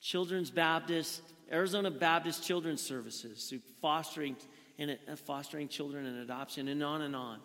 Children's 0.00 0.50
Baptist 0.50 1.22
Arizona 1.52 1.90
Baptist 1.90 2.42
Children's 2.42 2.80
Services, 2.80 3.44
through 3.44 3.60
fostering 3.80 4.36
and 4.78 4.92
uh, 4.92 5.16
fostering 5.16 5.68
children 5.68 6.06
and 6.06 6.20
adoption, 6.20 6.68
and 6.68 6.82
on 6.82 7.02
and 7.02 7.14
on. 7.14 7.38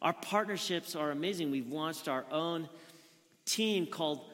Our 0.00 0.14
partnerships 0.14 0.96
are 0.96 1.10
amazing. 1.10 1.50
We've 1.50 1.70
launched 1.70 2.08
our 2.08 2.24
own 2.32 2.68
team 3.44 3.86
called 3.86 4.24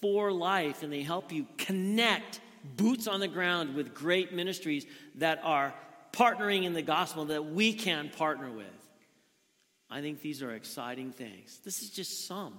For 0.00 0.32
Life, 0.32 0.82
and 0.82 0.92
they 0.92 1.02
help 1.02 1.32
you 1.32 1.46
connect 1.58 2.40
boots 2.76 3.06
on 3.06 3.20
the 3.20 3.28
ground 3.28 3.74
with 3.74 3.94
great 3.94 4.32
ministries 4.32 4.86
that 5.16 5.40
are 5.42 5.74
partnering 6.12 6.64
in 6.64 6.72
the 6.72 6.82
gospel 6.82 7.26
that 7.26 7.44
we 7.44 7.72
can 7.72 8.10
partner 8.10 8.50
with. 8.50 8.66
I 9.90 10.00
think 10.00 10.20
these 10.20 10.42
are 10.42 10.52
exciting 10.52 11.12
things. 11.12 11.60
This 11.64 11.82
is 11.82 11.90
just 11.90 12.26
some 12.26 12.54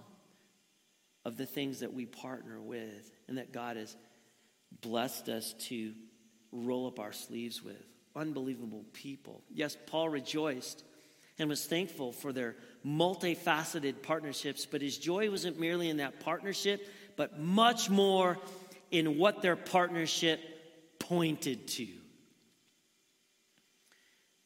of 1.24 1.38
the 1.38 1.46
things 1.46 1.80
that 1.80 1.94
we 1.94 2.06
partner 2.06 2.62
with 2.62 3.12
and 3.28 3.38
that 3.38 3.52
God 3.52 3.78
has 3.78 3.96
blessed 4.82 5.30
us 5.30 5.54
to 5.68 5.94
roll 6.52 6.88
up 6.88 7.00
our 7.00 7.14
sleeves 7.14 7.64
with. 7.64 7.84
Unbelievable 8.16 8.86
people. 8.94 9.42
Yes, 9.54 9.76
Paul 9.88 10.10
rejoiced 10.10 10.84
and 11.38 11.50
was 11.50 11.66
thankful 11.66 12.12
for 12.14 12.32
their 12.32 12.56
multifaceted 12.86 14.02
partnerships, 14.02 14.66
but 14.66 14.82
his 14.82 14.98
joy 14.98 15.30
wasn't 15.30 15.60
merely 15.60 15.90
in 15.90 15.98
that 15.98 16.22
partnership, 16.22 16.88
but 17.16 17.40
much 17.40 17.90
more 17.90 18.38
in 18.92 19.18
what 19.18 19.42
their 19.42 19.56
partnership 19.56 20.40
pointed 21.00 21.68
to. 21.68 21.88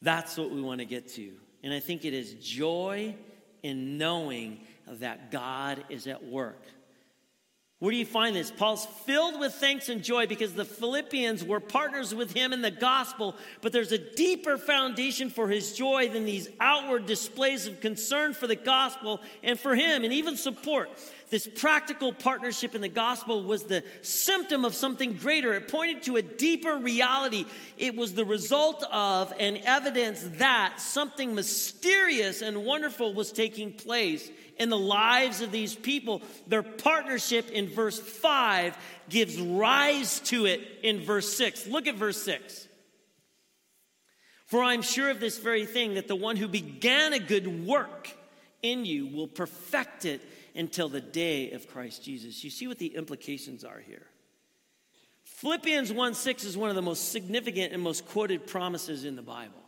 That's 0.02 0.36
what 0.36 0.50
we 0.50 0.62
want 0.62 0.80
to 0.80 0.86
get 0.86 1.08
to. 1.14 1.32
And 1.62 1.72
I 1.72 1.80
think 1.80 2.04
it 2.04 2.14
is 2.14 2.34
joy 2.34 3.14
in 3.62 3.98
knowing 3.98 4.60
that 4.86 5.30
God 5.30 5.84
is 5.90 6.06
at 6.06 6.24
work. 6.24 6.62
Where 7.80 7.90
do 7.90 7.96
you 7.96 8.04
find 8.04 8.36
this? 8.36 8.50
Paul's 8.50 8.84
filled 8.84 9.40
with 9.40 9.54
thanks 9.54 9.88
and 9.88 10.04
joy 10.04 10.26
because 10.26 10.52
the 10.52 10.66
Philippians 10.66 11.42
were 11.42 11.60
partners 11.60 12.14
with 12.14 12.34
him 12.34 12.52
in 12.52 12.60
the 12.60 12.70
gospel, 12.70 13.34
but 13.62 13.72
there's 13.72 13.90
a 13.90 13.96
deeper 13.96 14.58
foundation 14.58 15.30
for 15.30 15.48
his 15.48 15.72
joy 15.72 16.10
than 16.10 16.26
these 16.26 16.50
outward 16.60 17.06
displays 17.06 17.66
of 17.66 17.80
concern 17.80 18.34
for 18.34 18.46
the 18.46 18.54
gospel 18.54 19.22
and 19.42 19.58
for 19.58 19.74
him, 19.74 20.04
and 20.04 20.12
even 20.12 20.36
support. 20.36 20.90
This 21.30 21.46
practical 21.46 22.12
partnership 22.12 22.74
in 22.74 22.80
the 22.80 22.88
gospel 22.88 23.44
was 23.44 23.62
the 23.62 23.84
symptom 24.02 24.64
of 24.64 24.74
something 24.74 25.12
greater. 25.12 25.54
It 25.54 25.68
pointed 25.68 26.02
to 26.04 26.16
a 26.16 26.22
deeper 26.22 26.76
reality. 26.76 27.46
It 27.78 27.94
was 27.94 28.14
the 28.14 28.24
result 28.24 28.84
of 28.90 29.32
and 29.38 29.58
evidence 29.64 30.22
that 30.38 30.80
something 30.80 31.36
mysterious 31.36 32.42
and 32.42 32.64
wonderful 32.64 33.14
was 33.14 33.30
taking 33.30 33.72
place 33.72 34.28
in 34.58 34.70
the 34.70 34.78
lives 34.78 35.40
of 35.40 35.52
these 35.52 35.76
people. 35.76 36.20
Their 36.48 36.64
partnership 36.64 37.48
in 37.50 37.68
verse 37.68 37.98
5 38.00 38.76
gives 39.08 39.40
rise 39.40 40.18
to 40.20 40.46
it 40.46 40.60
in 40.82 41.00
verse 41.04 41.32
6. 41.36 41.68
Look 41.68 41.86
at 41.86 41.94
verse 41.94 42.20
6. 42.22 42.66
For 44.46 44.64
I'm 44.64 44.82
sure 44.82 45.10
of 45.10 45.20
this 45.20 45.38
very 45.38 45.64
thing 45.64 45.94
that 45.94 46.08
the 46.08 46.16
one 46.16 46.34
who 46.34 46.48
began 46.48 47.12
a 47.12 47.20
good 47.20 47.64
work 47.66 48.10
in 48.62 48.84
you 48.84 49.06
will 49.06 49.28
perfect 49.28 50.04
it 50.04 50.20
until 50.54 50.88
the 50.88 51.00
day 51.00 51.50
of 51.52 51.68
Christ 51.68 52.04
Jesus. 52.04 52.42
You 52.44 52.50
see 52.50 52.66
what 52.66 52.78
the 52.78 52.94
implications 52.94 53.64
are 53.64 53.80
here. 53.80 54.06
Philippians 55.24 55.92
1 55.92 56.14
6 56.14 56.44
is 56.44 56.56
one 56.56 56.70
of 56.70 56.76
the 56.76 56.82
most 56.82 57.12
significant 57.12 57.72
and 57.72 57.82
most 57.82 58.06
quoted 58.08 58.46
promises 58.46 59.04
in 59.04 59.16
the 59.16 59.22
Bible. 59.22 59.62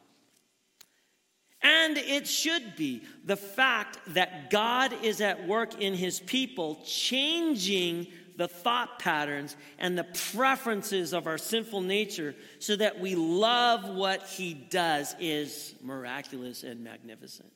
And 1.63 1.97
it 1.97 2.27
should 2.27 2.75
be 2.77 3.03
the 3.25 3.37
fact 3.37 3.99
that 4.09 4.51
God 4.51 4.93
is 5.03 5.21
at 5.21 5.47
work 5.47 5.81
in 5.81 5.95
his 5.95 6.19
people, 6.19 6.83
changing 6.85 8.09
the 8.37 8.49
thought 8.49 8.99
patterns 8.99 9.57
and 9.79 9.97
the 9.97 10.05
preferences 10.33 11.13
of 11.13 11.27
our 11.27 11.39
sinful 11.39 11.83
nature 11.83 12.35
so 12.59 12.75
that 12.77 12.99
we 12.99 13.15
love 13.15 13.89
what 13.89 14.27
he 14.27 14.55
does 14.55 15.15
is 15.21 15.75
miraculous 15.83 16.65
and 16.65 16.83
magnificent. 16.83 17.53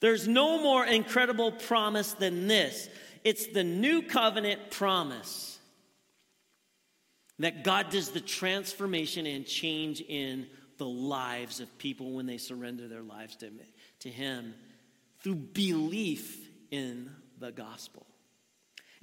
There's 0.00 0.26
no 0.26 0.62
more 0.62 0.84
incredible 0.84 1.52
promise 1.52 2.12
than 2.14 2.46
this. 2.46 2.88
It's 3.22 3.46
the 3.48 3.64
new 3.64 4.02
covenant 4.02 4.70
promise 4.70 5.58
that 7.38 7.64
God 7.64 7.90
does 7.90 8.10
the 8.10 8.20
transformation 8.20 9.26
and 9.26 9.46
change 9.46 10.00
in 10.00 10.46
the 10.78 10.86
lives 10.86 11.60
of 11.60 11.76
people 11.78 12.12
when 12.12 12.26
they 12.26 12.38
surrender 12.38 12.88
their 12.88 13.02
lives 13.02 13.36
to, 13.36 13.50
to 14.00 14.08
Him 14.08 14.54
through 15.22 15.34
belief 15.34 16.48
in 16.70 17.10
the 17.38 17.52
gospel. 17.52 18.06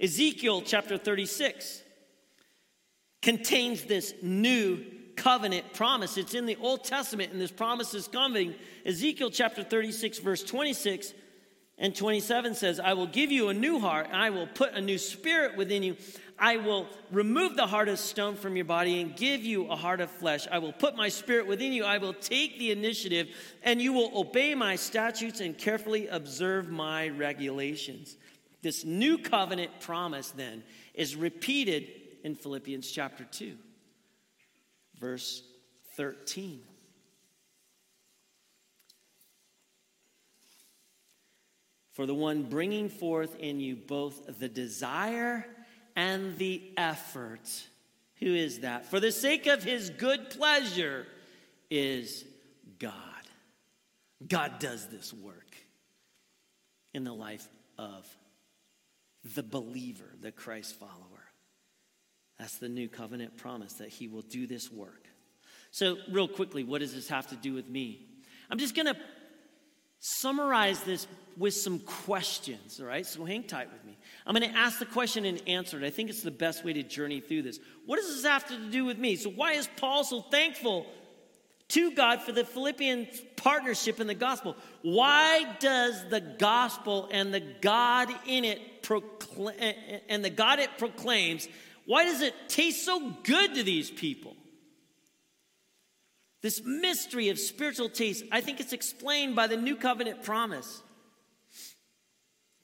Ezekiel 0.00 0.62
chapter 0.62 0.98
36 0.98 1.82
contains 3.22 3.84
this 3.84 4.14
new 4.22 4.84
covenant 5.18 5.74
promise. 5.74 6.16
It's 6.16 6.34
in 6.34 6.46
the 6.46 6.56
Old 6.56 6.84
Testament, 6.84 7.32
and 7.32 7.40
this 7.40 7.50
promise 7.50 7.92
is 7.92 8.08
coming. 8.08 8.54
Ezekiel 8.86 9.30
chapter 9.30 9.62
36, 9.62 10.20
verse 10.20 10.42
26 10.42 11.12
and 11.80 11.94
27 11.94 12.54
says, 12.54 12.80
I 12.80 12.94
will 12.94 13.06
give 13.06 13.30
you 13.30 13.48
a 13.48 13.54
new 13.54 13.78
heart, 13.78 14.06
and 14.06 14.16
I 14.16 14.30
will 14.30 14.48
put 14.48 14.74
a 14.74 14.80
new 14.80 14.98
spirit 14.98 15.56
within 15.56 15.82
you. 15.82 15.96
I 16.38 16.56
will 16.56 16.88
remove 17.10 17.56
the 17.56 17.66
heart 17.66 17.88
of 17.88 17.98
stone 17.98 18.36
from 18.36 18.56
your 18.56 18.64
body 18.64 19.00
and 19.00 19.14
give 19.14 19.44
you 19.44 19.66
a 19.68 19.76
heart 19.76 20.00
of 20.00 20.10
flesh. 20.10 20.46
I 20.50 20.58
will 20.58 20.72
put 20.72 20.96
my 20.96 21.08
spirit 21.08 21.46
within 21.46 21.72
you. 21.72 21.84
I 21.84 21.98
will 21.98 22.14
take 22.14 22.58
the 22.58 22.70
initiative, 22.72 23.28
and 23.62 23.80
you 23.80 23.92
will 23.92 24.10
obey 24.16 24.54
my 24.54 24.76
statutes 24.76 25.40
and 25.40 25.56
carefully 25.56 26.08
observe 26.08 26.68
my 26.68 27.08
regulations. 27.08 28.16
This 28.62 28.84
new 28.84 29.18
covenant 29.18 29.80
promise, 29.80 30.30
then, 30.32 30.64
is 30.94 31.14
repeated 31.14 31.88
in 32.24 32.34
Philippians 32.34 32.90
chapter 32.90 33.24
2 33.24 33.56
verse 35.00 35.42
13. 35.96 36.60
For 41.92 42.06
the 42.06 42.14
one 42.14 42.44
bringing 42.44 42.88
forth 42.88 43.34
in 43.40 43.58
you 43.58 43.74
both 43.74 44.38
the 44.38 44.48
desire 44.48 45.44
and 45.96 46.38
the 46.38 46.62
effort. 46.76 47.66
Who 48.20 48.34
is 48.34 48.60
that? 48.60 48.86
For 48.86 49.00
the 49.00 49.10
sake 49.10 49.46
of 49.46 49.64
his 49.64 49.90
good 49.90 50.30
pleasure 50.30 51.06
is 51.70 52.24
God. 52.78 52.92
God 54.26 54.58
does 54.60 54.86
this 54.86 55.12
work 55.12 55.56
in 56.94 57.04
the 57.04 57.12
life 57.12 57.46
of 57.76 58.06
the 59.34 59.42
believer, 59.42 60.14
the 60.20 60.32
Christ 60.32 60.78
follower. 60.78 61.27
That's 62.38 62.58
the 62.58 62.68
new 62.68 62.88
covenant 62.88 63.36
promise 63.36 63.74
that 63.74 63.88
he 63.88 64.08
will 64.08 64.22
do 64.22 64.46
this 64.46 64.70
work. 64.70 65.06
So, 65.70 65.96
real 66.10 66.28
quickly, 66.28 66.64
what 66.64 66.80
does 66.80 66.94
this 66.94 67.08
have 67.08 67.26
to 67.28 67.36
do 67.36 67.52
with 67.52 67.68
me? 67.68 68.06
I'm 68.50 68.58
just 68.58 68.74
going 68.74 68.86
to 68.86 68.96
summarize 70.00 70.80
this 70.82 71.06
with 71.36 71.54
some 71.54 71.80
questions, 71.80 72.80
all 72.80 72.86
right? 72.86 73.04
So, 73.04 73.24
hang 73.24 73.42
tight 73.42 73.72
with 73.72 73.84
me. 73.84 73.98
I'm 74.26 74.34
going 74.34 74.50
to 74.50 74.56
ask 74.56 74.78
the 74.78 74.86
question 74.86 75.24
and 75.24 75.42
answer 75.46 75.76
it. 75.76 75.84
I 75.84 75.90
think 75.90 76.10
it's 76.10 76.22
the 76.22 76.30
best 76.30 76.64
way 76.64 76.72
to 76.72 76.82
journey 76.82 77.20
through 77.20 77.42
this. 77.42 77.58
What 77.86 77.96
does 77.96 78.14
this 78.14 78.24
have 78.24 78.46
to 78.48 78.70
do 78.70 78.84
with 78.84 78.98
me? 78.98 79.16
So, 79.16 79.30
why 79.30 79.52
is 79.52 79.68
Paul 79.76 80.04
so 80.04 80.22
thankful 80.22 80.86
to 81.68 81.90
God 81.90 82.22
for 82.22 82.32
the 82.32 82.44
Philippian 82.44 83.08
partnership 83.36 84.00
in 84.00 84.06
the 84.06 84.14
gospel? 84.14 84.56
Why 84.82 85.56
does 85.60 86.08
the 86.08 86.20
gospel 86.20 87.08
and 87.12 87.34
the 87.34 87.42
God 87.60 88.08
in 88.26 88.44
it 88.44 88.82
proclaim 88.82 89.60
and 90.08 90.24
the 90.24 90.30
God 90.30 90.60
it 90.60 90.70
proclaims 90.78 91.46
why 91.88 92.04
does 92.04 92.20
it 92.20 92.34
taste 92.48 92.84
so 92.84 93.14
good 93.22 93.54
to 93.54 93.62
these 93.62 93.90
people? 93.90 94.36
This 96.42 96.60
mystery 96.62 97.30
of 97.30 97.38
spiritual 97.38 97.88
taste, 97.88 98.24
I 98.30 98.42
think 98.42 98.60
it's 98.60 98.74
explained 98.74 99.34
by 99.34 99.46
the 99.46 99.56
new 99.56 99.74
covenant 99.74 100.22
promise. 100.22 100.82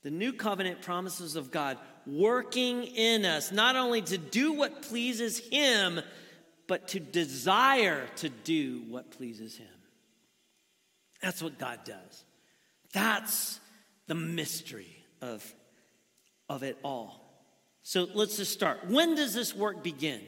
The 0.02 0.10
new 0.10 0.34
covenant 0.34 0.82
promises 0.82 1.36
of 1.36 1.50
God 1.50 1.78
working 2.06 2.84
in 2.84 3.24
us, 3.24 3.50
not 3.50 3.76
only 3.76 4.02
to 4.02 4.18
do 4.18 4.52
what 4.52 4.82
pleases 4.82 5.38
Him, 5.38 6.02
but 6.68 6.88
to 6.88 7.00
desire 7.00 8.06
to 8.16 8.28
do 8.28 8.82
what 8.90 9.10
pleases 9.10 9.56
Him. 9.56 9.66
That's 11.22 11.42
what 11.42 11.58
God 11.58 11.80
does. 11.86 12.24
That's 12.92 13.58
the 14.06 14.14
mystery 14.14 14.94
of, 15.22 15.50
of 16.50 16.62
it 16.62 16.76
all. 16.84 17.23
So 17.84 18.08
let's 18.14 18.38
just 18.38 18.52
start. 18.52 18.88
When 18.88 19.14
does 19.14 19.34
this 19.34 19.54
work 19.54 19.84
begin? 19.84 20.22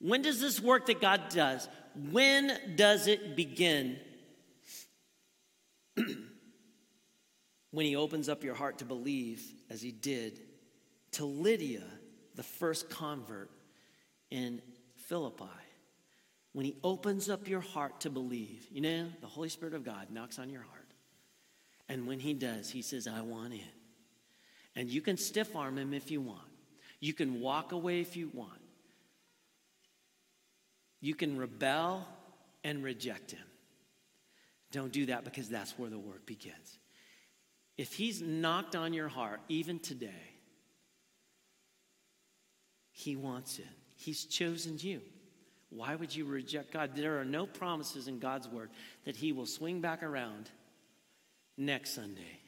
When 0.00 0.22
does 0.22 0.40
this 0.40 0.60
work 0.60 0.86
that 0.86 1.00
God 1.00 1.28
does, 1.28 1.68
when 2.10 2.58
does 2.74 3.06
it 3.06 3.36
begin? 3.36 3.98
when 7.70 7.84
he 7.84 7.96
opens 7.96 8.30
up 8.30 8.42
your 8.42 8.54
heart 8.54 8.78
to 8.78 8.86
believe, 8.86 9.42
as 9.68 9.82
he 9.82 9.92
did 9.92 10.40
to 11.12 11.26
Lydia, 11.26 11.84
the 12.34 12.42
first 12.42 12.88
convert 12.88 13.50
in 14.30 14.62
Philippi. 14.94 15.44
When 16.54 16.64
he 16.64 16.76
opens 16.82 17.28
up 17.28 17.46
your 17.46 17.60
heart 17.60 18.00
to 18.00 18.10
believe, 18.10 18.66
you 18.72 18.80
know, 18.80 19.08
the 19.20 19.26
Holy 19.26 19.50
Spirit 19.50 19.74
of 19.74 19.84
God 19.84 20.06
knocks 20.10 20.38
on 20.38 20.48
your 20.48 20.62
heart. 20.62 20.80
And 21.90 22.06
when 22.06 22.20
he 22.20 22.32
does, 22.32 22.70
he 22.70 22.80
says, 22.80 23.06
I 23.06 23.20
want 23.20 23.52
in. 23.52 23.60
And 24.74 24.88
you 24.88 25.02
can 25.02 25.18
stiff 25.18 25.54
arm 25.54 25.76
him 25.76 25.92
if 25.92 26.10
you 26.10 26.22
want. 26.22 26.49
You 27.00 27.14
can 27.14 27.40
walk 27.40 27.72
away 27.72 28.00
if 28.00 28.16
you 28.16 28.30
want. 28.32 28.60
You 31.00 31.14
can 31.14 31.38
rebel 31.38 32.06
and 32.62 32.84
reject 32.84 33.30
him. 33.30 33.40
Don't 34.70 34.92
do 34.92 35.06
that 35.06 35.24
because 35.24 35.48
that's 35.48 35.78
where 35.78 35.90
the 35.90 35.98
work 35.98 36.26
begins. 36.26 36.78
If 37.78 37.94
he's 37.94 38.20
knocked 38.20 38.76
on 38.76 38.92
your 38.92 39.08
heart, 39.08 39.40
even 39.48 39.78
today, 39.78 40.10
he 42.92 43.16
wants 43.16 43.58
it. 43.58 43.66
He's 43.96 44.26
chosen 44.26 44.76
you. 44.78 45.00
Why 45.70 45.94
would 45.94 46.14
you 46.14 46.26
reject 46.26 46.72
God? 46.72 46.90
There 46.94 47.18
are 47.18 47.24
no 47.24 47.46
promises 47.46 48.08
in 48.08 48.18
God's 48.18 48.48
word 48.48 48.70
that 49.04 49.16
he 49.16 49.32
will 49.32 49.46
swing 49.46 49.80
back 49.80 50.02
around 50.02 50.50
next 51.56 51.94
Sunday 51.94 52.40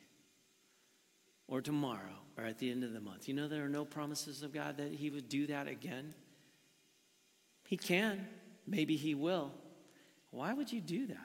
or 1.52 1.60
tomorrow 1.60 2.16
or 2.38 2.44
at 2.44 2.58
the 2.58 2.70
end 2.70 2.82
of 2.82 2.94
the 2.94 3.00
month. 3.00 3.28
You 3.28 3.34
know, 3.34 3.46
there 3.46 3.62
are 3.62 3.68
no 3.68 3.84
promises 3.84 4.42
of 4.42 4.54
God 4.54 4.78
that 4.78 4.90
He 4.90 5.10
would 5.10 5.28
do 5.28 5.46
that 5.48 5.68
again. 5.68 6.14
He 7.66 7.76
can. 7.76 8.26
Maybe 8.66 8.96
He 8.96 9.14
will. 9.14 9.52
Why 10.30 10.54
would 10.54 10.72
you 10.72 10.80
do 10.80 11.08
that? 11.08 11.18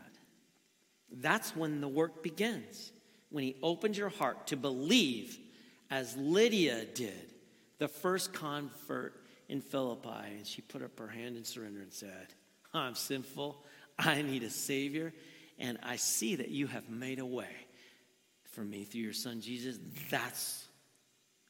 That's 1.09 1.55
when 1.55 1.80
the 1.80 1.88
work 1.88 2.23
begins, 2.23 2.91
when 3.30 3.45
He 3.45 3.55
opens 3.63 3.97
your 3.97 4.09
heart 4.09 4.47
to 4.47 4.57
believe, 4.57 5.39
as 5.89 6.17
Lydia 6.17 6.84
did, 6.84 7.34
the 7.78 7.88
first 7.88 8.34
convert 8.34 9.23
in 9.47 9.61
Philippi. 9.61 10.36
And 10.36 10.45
she 10.45 10.61
put 10.61 10.82
up 10.82 10.99
her 10.99 11.07
hand 11.07 11.38
in 11.38 11.45
surrender 11.45 11.80
and 11.80 11.93
said, 11.93 12.34
I'm 12.73 12.95
sinful. 12.95 13.63
I 13.97 14.23
need 14.23 14.43
a 14.43 14.49
Savior. 14.49 15.13
And 15.57 15.78
I 15.84 15.95
see 15.95 16.36
that 16.36 16.49
you 16.49 16.67
have 16.67 16.89
made 16.89 17.19
a 17.19 17.25
way 17.25 17.66
for 18.58 18.64
me 18.64 18.86
through 18.86 19.01
your 19.01 19.14
Son 19.14 19.39
Jesus. 19.39 19.78
That's 20.10 20.66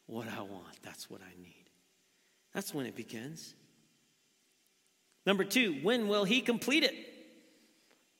what 0.07 0.27
I 0.27 0.41
want. 0.41 0.81
That's 0.83 1.09
what 1.09 1.21
I 1.21 1.41
need. 1.41 1.69
That's 2.53 2.73
when 2.73 2.85
it 2.85 2.97
begins. 2.97 3.55
Number 5.25 5.45
two, 5.45 5.77
when 5.83 6.09
will 6.09 6.25
he 6.25 6.41
complete 6.41 6.83
it? 6.83 6.93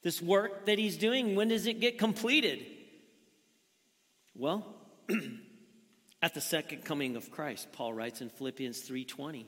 This 0.04 0.22
work 0.22 0.68
that 0.68 0.80
he's 0.80 0.96
doing, 0.96 1.36
when 1.36 1.50
does 1.50 1.68
it 1.68 1.82
get 1.82 1.98
completed? 1.98 2.66
Well, 4.34 4.66
at 6.22 6.34
the 6.34 6.40
second 6.40 6.86
coming 6.86 7.18
of 7.18 7.30
Christ, 7.30 7.68
Paul 7.74 7.94
writes 7.94 8.22
in 8.22 8.30
Philippians 8.30 8.88
3:20. 8.88 9.48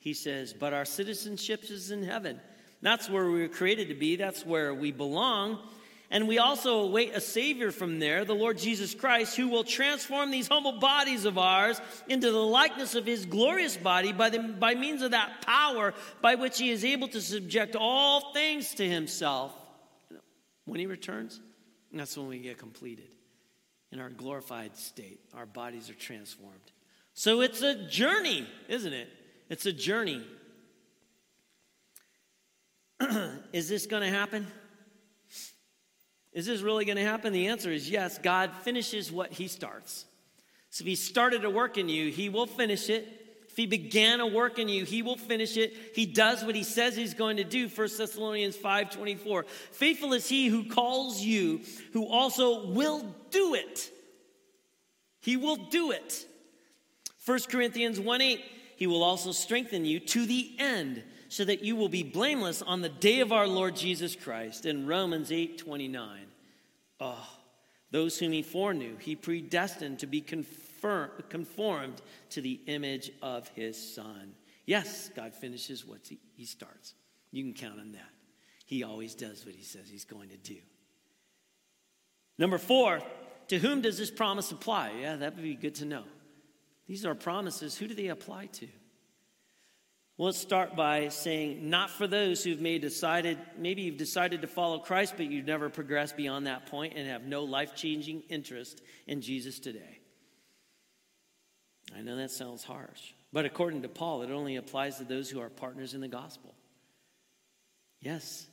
He 0.00 0.14
says, 0.14 0.52
"But 0.52 0.72
our 0.72 0.84
citizenship 0.84 1.62
is 1.70 1.92
in 1.92 2.02
heaven. 2.02 2.40
That's 2.82 3.08
where 3.08 3.30
we 3.30 3.42
were 3.42 3.48
created 3.48 3.86
to 3.88 3.94
be. 3.94 4.16
That's 4.16 4.44
where 4.44 4.74
we 4.74 4.90
belong." 4.90 5.60
And 6.12 6.26
we 6.26 6.38
also 6.38 6.80
await 6.80 7.14
a 7.14 7.20
Savior 7.20 7.70
from 7.70 8.00
there, 8.00 8.24
the 8.24 8.34
Lord 8.34 8.58
Jesus 8.58 8.94
Christ, 8.94 9.36
who 9.36 9.48
will 9.48 9.62
transform 9.62 10.32
these 10.32 10.48
humble 10.48 10.80
bodies 10.80 11.24
of 11.24 11.38
ours 11.38 11.80
into 12.08 12.32
the 12.32 12.38
likeness 12.38 12.96
of 12.96 13.06
His 13.06 13.26
glorious 13.26 13.76
body 13.76 14.12
by, 14.12 14.30
the, 14.30 14.40
by 14.40 14.74
means 14.74 15.02
of 15.02 15.12
that 15.12 15.46
power 15.46 15.94
by 16.20 16.34
which 16.34 16.58
He 16.58 16.70
is 16.70 16.84
able 16.84 17.06
to 17.08 17.20
subject 17.20 17.76
all 17.76 18.32
things 18.32 18.74
to 18.74 18.88
Himself. 18.88 19.52
When 20.64 20.80
He 20.80 20.86
returns, 20.86 21.40
that's 21.92 22.16
when 22.16 22.26
we 22.26 22.40
get 22.40 22.58
completed. 22.58 23.08
In 23.92 24.00
our 24.00 24.10
glorified 24.10 24.76
state, 24.76 25.20
our 25.34 25.46
bodies 25.46 25.90
are 25.90 25.94
transformed. 25.94 26.72
So 27.14 27.40
it's 27.40 27.62
a 27.62 27.86
journey, 27.86 28.48
isn't 28.68 28.92
it? 28.92 29.08
It's 29.48 29.66
a 29.66 29.72
journey. 29.72 30.24
is 33.52 33.68
this 33.68 33.86
going 33.86 34.02
to 34.02 34.08
happen? 34.08 34.46
Is 36.32 36.46
this 36.46 36.60
really 36.60 36.84
going 36.84 36.96
to 36.96 37.04
happen? 37.04 37.32
The 37.32 37.48
answer 37.48 37.72
is 37.72 37.90
yes. 37.90 38.18
God 38.18 38.52
finishes 38.62 39.10
what 39.10 39.32
he 39.32 39.48
starts. 39.48 40.04
So 40.70 40.82
if 40.82 40.86
he 40.86 40.94
started 40.94 41.44
a 41.44 41.50
work 41.50 41.76
in 41.76 41.88
you, 41.88 42.10
he 42.10 42.28
will 42.28 42.46
finish 42.46 42.88
it. 42.88 43.16
If 43.48 43.56
he 43.56 43.66
began 43.66 44.20
a 44.20 44.26
work 44.26 44.60
in 44.60 44.68
you, 44.68 44.84
he 44.84 45.02
will 45.02 45.16
finish 45.16 45.56
it. 45.56 45.74
He 45.94 46.06
does 46.06 46.44
what 46.44 46.54
he 46.54 46.62
says 46.62 46.94
he's 46.94 47.14
going 47.14 47.38
to 47.38 47.44
do. 47.44 47.68
1 47.68 47.98
Thessalonians 47.98 48.56
5:24. 48.56 49.44
Faithful 49.72 50.12
is 50.12 50.28
he 50.28 50.46
who 50.46 50.64
calls 50.68 51.20
you, 51.20 51.62
who 51.92 52.06
also 52.06 52.66
will 52.68 53.12
do 53.30 53.54
it. 53.54 53.90
He 55.18 55.36
will 55.36 55.56
do 55.56 55.90
it. 55.90 56.24
1 57.26 57.40
Corinthians 57.48 57.98
1:8. 57.98 58.40
He 58.76 58.86
will 58.86 59.02
also 59.02 59.32
strengthen 59.32 59.84
you 59.84 59.98
to 60.00 60.26
the 60.26 60.54
end 60.58 61.02
so 61.30 61.44
that 61.44 61.62
you 61.62 61.76
will 61.76 61.88
be 61.88 62.02
blameless 62.02 62.60
on 62.60 62.82
the 62.82 62.88
day 62.88 63.20
of 63.20 63.30
our 63.32 63.46
Lord 63.46 63.76
Jesus 63.76 64.16
Christ. 64.16 64.66
In 64.66 64.86
Romans 64.86 65.30
8 65.30 65.58
29. 65.58 66.26
Oh, 66.98 67.28
those 67.92 68.18
whom 68.18 68.32
he 68.32 68.42
foreknew, 68.42 68.96
he 68.98 69.14
predestined 69.14 70.00
to 70.00 70.06
be 70.06 70.20
conformed 70.20 72.02
to 72.30 72.40
the 72.40 72.60
image 72.66 73.12
of 73.22 73.48
his 73.54 73.94
Son. 73.94 74.34
Yes, 74.66 75.08
God 75.14 75.32
finishes 75.32 75.86
what 75.86 76.00
he, 76.08 76.18
he 76.34 76.44
starts. 76.44 76.94
You 77.30 77.44
can 77.44 77.54
count 77.54 77.80
on 77.80 77.92
that. 77.92 78.10
He 78.66 78.82
always 78.82 79.14
does 79.14 79.46
what 79.46 79.54
he 79.54 79.62
says 79.62 79.88
he's 79.88 80.04
going 80.04 80.30
to 80.30 80.36
do. 80.36 80.58
Number 82.38 82.58
four, 82.58 83.00
to 83.48 83.58
whom 83.58 83.82
does 83.82 83.98
this 83.98 84.10
promise 84.10 84.50
apply? 84.50 84.92
Yeah, 85.00 85.16
that 85.16 85.36
would 85.36 85.44
be 85.44 85.54
good 85.54 85.76
to 85.76 85.84
know. 85.84 86.04
These 86.88 87.06
are 87.06 87.14
promises. 87.14 87.76
Who 87.78 87.86
do 87.86 87.94
they 87.94 88.08
apply 88.08 88.46
to? 88.46 88.66
Well, 90.20 90.26
let's 90.26 90.38
start 90.38 90.76
by 90.76 91.08
saying, 91.08 91.70
not 91.70 91.88
for 91.88 92.06
those 92.06 92.44
who've 92.44 92.60
made 92.60 92.82
decided, 92.82 93.38
maybe 93.56 93.80
you've 93.80 93.96
decided 93.96 94.42
to 94.42 94.48
follow 94.48 94.78
Christ, 94.78 95.14
but 95.16 95.30
you've 95.30 95.46
never 95.46 95.70
progressed 95.70 96.14
beyond 96.14 96.46
that 96.46 96.66
point 96.66 96.92
and 96.94 97.08
have 97.08 97.22
no 97.22 97.44
life 97.44 97.74
changing 97.74 98.24
interest 98.28 98.82
in 99.06 99.22
Jesus 99.22 99.58
today. 99.58 100.00
I 101.96 102.02
know 102.02 102.16
that 102.16 102.30
sounds 102.30 102.62
harsh, 102.62 103.14
but 103.32 103.46
according 103.46 103.80
to 103.80 103.88
Paul, 103.88 104.20
it 104.20 104.30
only 104.30 104.56
applies 104.56 104.98
to 104.98 105.04
those 105.04 105.30
who 105.30 105.40
are 105.40 105.48
partners 105.48 105.94
in 105.94 106.02
the 106.02 106.06
gospel. 106.06 106.54
Yes. 108.02 108.46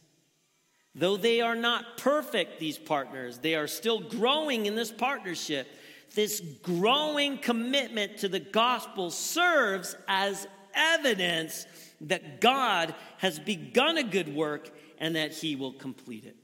Though 0.95 1.17
they 1.17 1.41
are 1.41 1.53
not 1.53 1.97
perfect, 1.97 2.61
these 2.61 2.77
partners, 2.77 3.39
they 3.39 3.55
are 3.55 3.67
still 3.67 3.99
growing 3.99 4.67
in 4.67 4.75
this 4.75 4.89
partnership. 4.89 5.67
This 6.15 6.39
growing 6.63 7.37
commitment 7.39 8.19
to 8.19 8.29
the 8.29 8.39
gospel 8.39 9.11
serves 9.11 9.97
as 10.07 10.47
evidence 10.77 11.65
that 12.01 12.39
God 12.39 12.93
has 13.17 13.39
begun 13.39 13.97
a 13.97 14.03
good 14.03 14.33
work 14.33 14.69
and 14.99 15.15
that 15.15 15.33
he 15.33 15.55
will 15.55 15.73
complete 15.73 16.25
it. 16.25 16.35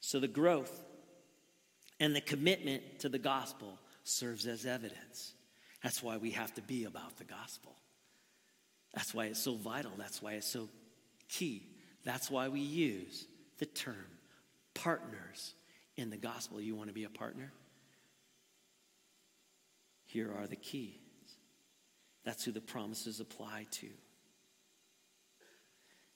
So 0.00 0.20
the 0.20 0.28
growth 0.28 0.84
and 2.00 2.14
the 2.14 2.20
commitment 2.20 3.00
to 3.00 3.08
the 3.08 3.18
gospel 3.18 3.78
serves 4.04 4.46
as 4.46 4.64
evidence. 4.64 5.34
That's 5.82 6.02
why 6.02 6.16
we 6.16 6.30
have 6.30 6.54
to 6.54 6.62
be 6.62 6.84
about 6.84 7.16
the 7.18 7.24
gospel. 7.24 7.76
That's 8.94 9.12
why 9.12 9.26
it's 9.26 9.40
so 9.40 9.54
vital. 9.54 9.92
That's 9.98 10.22
why 10.22 10.32
it's 10.32 10.46
so 10.46 10.68
key. 11.28 11.62
That's 12.04 12.30
why 12.30 12.48
we 12.48 12.60
use 12.60 13.26
the 13.58 13.66
term 13.66 14.06
partners 14.74 15.54
in 15.96 16.10
the 16.10 16.16
gospel. 16.16 16.60
You 16.60 16.74
want 16.74 16.88
to 16.88 16.94
be 16.94 17.04
a 17.04 17.10
partner? 17.10 17.52
Here 20.06 20.32
are 20.32 20.46
the 20.46 20.56
keys. 20.56 21.07
That's 22.24 22.44
who 22.44 22.52
the 22.52 22.60
promises 22.60 23.20
apply 23.20 23.66
to. 23.72 23.88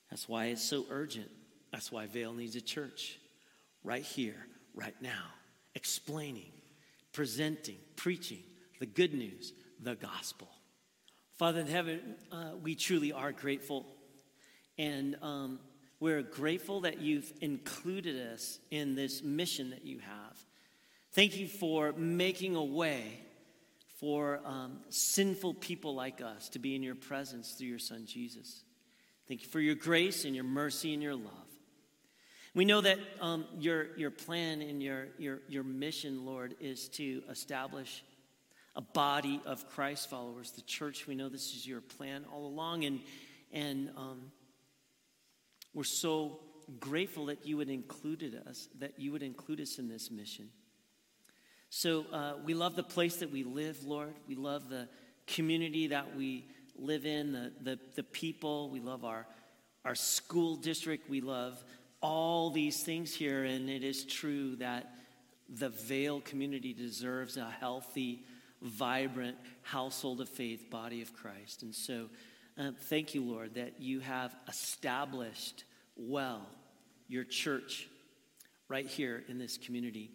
That's 0.09 0.29
why 0.29 0.45
it's 0.45 0.63
so 0.63 0.85
urgent. 0.89 1.29
That's 1.71 1.91
why 1.91 2.05
Vail 2.05 2.33
needs 2.33 2.55
a 2.55 2.61
church 2.61 3.17
right 3.83 4.03
here, 4.03 4.45
right 4.75 4.95
now, 5.01 5.25
explaining, 5.73 6.51
presenting, 7.11 7.77
preaching 7.95 8.43
the 8.79 8.85
good 8.85 9.13
news, 9.13 9.53
the 9.81 9.95
gospel. 9.95 10.49
Father 11.37 11.61
in 11.61 11.67
heaven, 11.67 12.15
uh, 12.31 12.51
we 12.61 12.75
truly 12.75 13.11
are 13.11 13.31
grateful. 13.31 13.85
And 14.77 15.15
um, 15.21 15.59
we're 15.99 16.21
grateful 16.21 16.81
that 16.81 17.01
you've 17.01 17.31
included 17.41 18.33
us 18.33 18.59
in 18.69 18.93
this 18.93 19.23
mission 19.23 19.71
that 19.71 19.85
you 19.85 19.99
have. 19.99 20.37
Thank 21.13 21.37
you 21.37 21.47
for 21.47 21.91
making 21.93 22.55
a 22.55 22.63
way 22.63 23.22
for 24.03 24.41
um, 24.43 24.81
sinful 24.89 25.53
people 25.53 25.95
like 25.95 26.19
us 26.19 26.49
to 26.49 26.59
be 26.59 26.75
in 26.75 26.83
your 26.83 26.93
presence 26.93 27.53
through 27.53 27.67
your 27.67 27.79
Son 27.79 28.05
Jesus. 28.05 28.65
Thank 29.29 29.43
you 29.43 29.47
for 29.47 29.61
your 29.61 29.75
grace 29.75 30.25
and 30.25 30.35
your 30.35 30.43
mercy 30.43 30.93
and 30.93 31.01
your 31.01 31.15
love. 31.15 31.47
We 32.53 32.65
know 32.65 32.81
that 32.81 32.99
um, 33.21 33.45
your, 33.57 33.95
your 33.95 34.11
plan 34.11 34.61
and 34.61 34.83
your, 34.83 35.07
your, 35.17 35.39
your 35.47 35.63
mission, 35.63 36.25
Lord, 36.25 36.55
is 36.59 36.89
to 36.89 37.23
establish 37.29 38.03
a 38.75 38.81
body 38.81 39.39
of 39.45 39.69
Christ 39.69 40.09
followers, 40.09 40.51
the 40.51 40.63
church. 40.63 41.07
We 41.07 41.15
know 41.15 41.29
this 41.29 41.55
is 41.55 41.65
your 41.65 41.79
plan 41.79 42.25
all 42.29 42.45
along, 42.45 42.83
and, 42.83 42.99
and 43.53 43.89
um, 43.95 44.33
we're 45.73 45.85
so 45.85 46.41
grateful 46.81 47.27
that 47.27 47.45
you 47.45 47.55
would 47.55 47.69
included 47.69 48.35
us, 48.49 48.67
that 48.79 48.99
you 48.99 49.13
would 49.13 49.23
include 49.23 49.61
us 49.61 49.79
in 49.79 49.87
this 49.87 50.11
mission. 50.11 50.49
So 51.75 52.05
uh, 52.13 52.33
we 52.45 52.53
love 52.53 52.75
the 52.75 52.83
place 52.83 53.15
that 53.15 53.31
we 53.31 53.43
live, 53.43 53.83
Lord. 53.83 54.13
We 54.27 54.35
love 54.35 54.69
the 54.69 54.87
community 55.25 55.87
that 55.87 56.15
we 56.15 56.45
live 56.77 57.03
in, 57.03 57.31
the, 57.31 57.51
the, 57.61 57.79
the 57.95 58.03
people. 58.03 58.69
We 58.69 58.79
love 58.79 59.03
our, 59.03 59.25
our 59.83 59.95
school 59.95 60.55
district. 60.55 61.09
We 61.09 61.19
love 61.19 61.63
all 61.99 62.51
these 62.51 62.83
things 62.83 63.11
here. 63.11 63.43
And 63.43 63.71
it 63.71 63.83
is 63.83 64.05
true 64.05 64.55
that 64.57 64.93
the 65.49 65.69
Vail 65.69 66.21
community 66.21 66.73
deserves 66.73 67.37
a 67.37 67.49
healthy, 67.49 68.23
vibrant 68.61 69.37
household 69.63 70.21
of 70.21 70.29
faith, 70.29 70.69
body 70.69 71.01
of 71.01 71.11
Christ. 71.15 71.63
And 71.63 71.73
so 71.73 72.07
uh, 72.55 72.69
thank 72.81 73.15
you, 73.15 73.23
Lord, 73.23 73.55
that 73.55 73.81
you 73.81 73.99
have 74.01 74.35
established 74.47 75.63
well 75.95 76.45
your 77.07 77.23
church 77.23 77.89
right 78.67 78.85
here 78.85 79.23
in 79.27 79.39
this 79.39 79.57
community. 79.57 80.11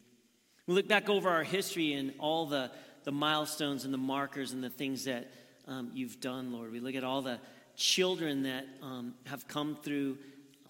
We 0.68 0.74
look 0.74 0.86
back 0.86 1.08
over 1.08 1.30
our 1.30 1.44
history 1.44 1.94
and 1.94 2.12
all 2.18 2.44
the, 2.44 2.70
the 3.04 3.10
milestones 3.10 3.86
and 3.86 3.94
the 3.94 3.96
markers 3.96 4.52
and 4.52 4.62
the 4.62 4.68
things 4.68 5.04
that 5.04 5.32
um, 5.66 5.90
you've 5.94 6.20
done, 6.20 6.52
Lord. 6.52 6.72
We 6.72 6.80
look 6.80 6.94
at 6.94 7.04
all 7.04 7.22
the 7.22 7.38
children 7.74 8.42
that 8.42 8.66
um, 8.82 9.14
have 9.24 9.48
come 9.48 9.78
through 9.82 10.18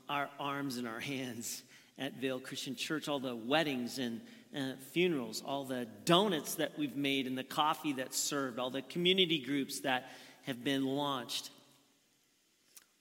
our 0.09 0.31
arms 0.39 0.77
and 0.77 0.87
our 0.87 1.01
hands 1.01 1.65
at 1.99 2.15
Vail 2.21 2.39
Christian 2.39 2.77
Church, 2.77 3.09
all 3.09 3.19
the 3.19 3.35
weddings 3.35 3.99
and 3.99 4.21
uh, 4.57 4.75
funerals, 4.93 5.43
all 5.45 5.65
the 5.65 5.89
donuts 6.05 6.55
that 6.55 6.79
we've 6.79 6.95
made 6.95 7.27
and 7.27 7.37
the 7.37 7.43
coffee 7.43 7.95
that's 7.95 8.17
served, 8.17 8.61
all 8.61 8.71
the 8.71 8.83
community 8.83 9.41
groups 9.41 9.81
that 9.81 10.13
have 10.43 10.63
been 10.63 10.87
launched, 10.87 11.51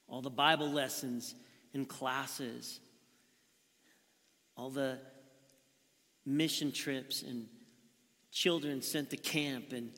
all 0.08 0.20
the 0.20 0.30
Bible 0.30 0.68
lessons 0.68 1.36
and 1.74 1.88
classes, 1.88 2.80
all 4.56 4.70
the 4.70 4.98
mission 6.28 6.70
trips 6.70 7.22
and 7.22 7.46
children 8.30 8.82
sent 8.82 9.10
to 9.10 9.16
camp 9.16 9.72
and 9.72 9.90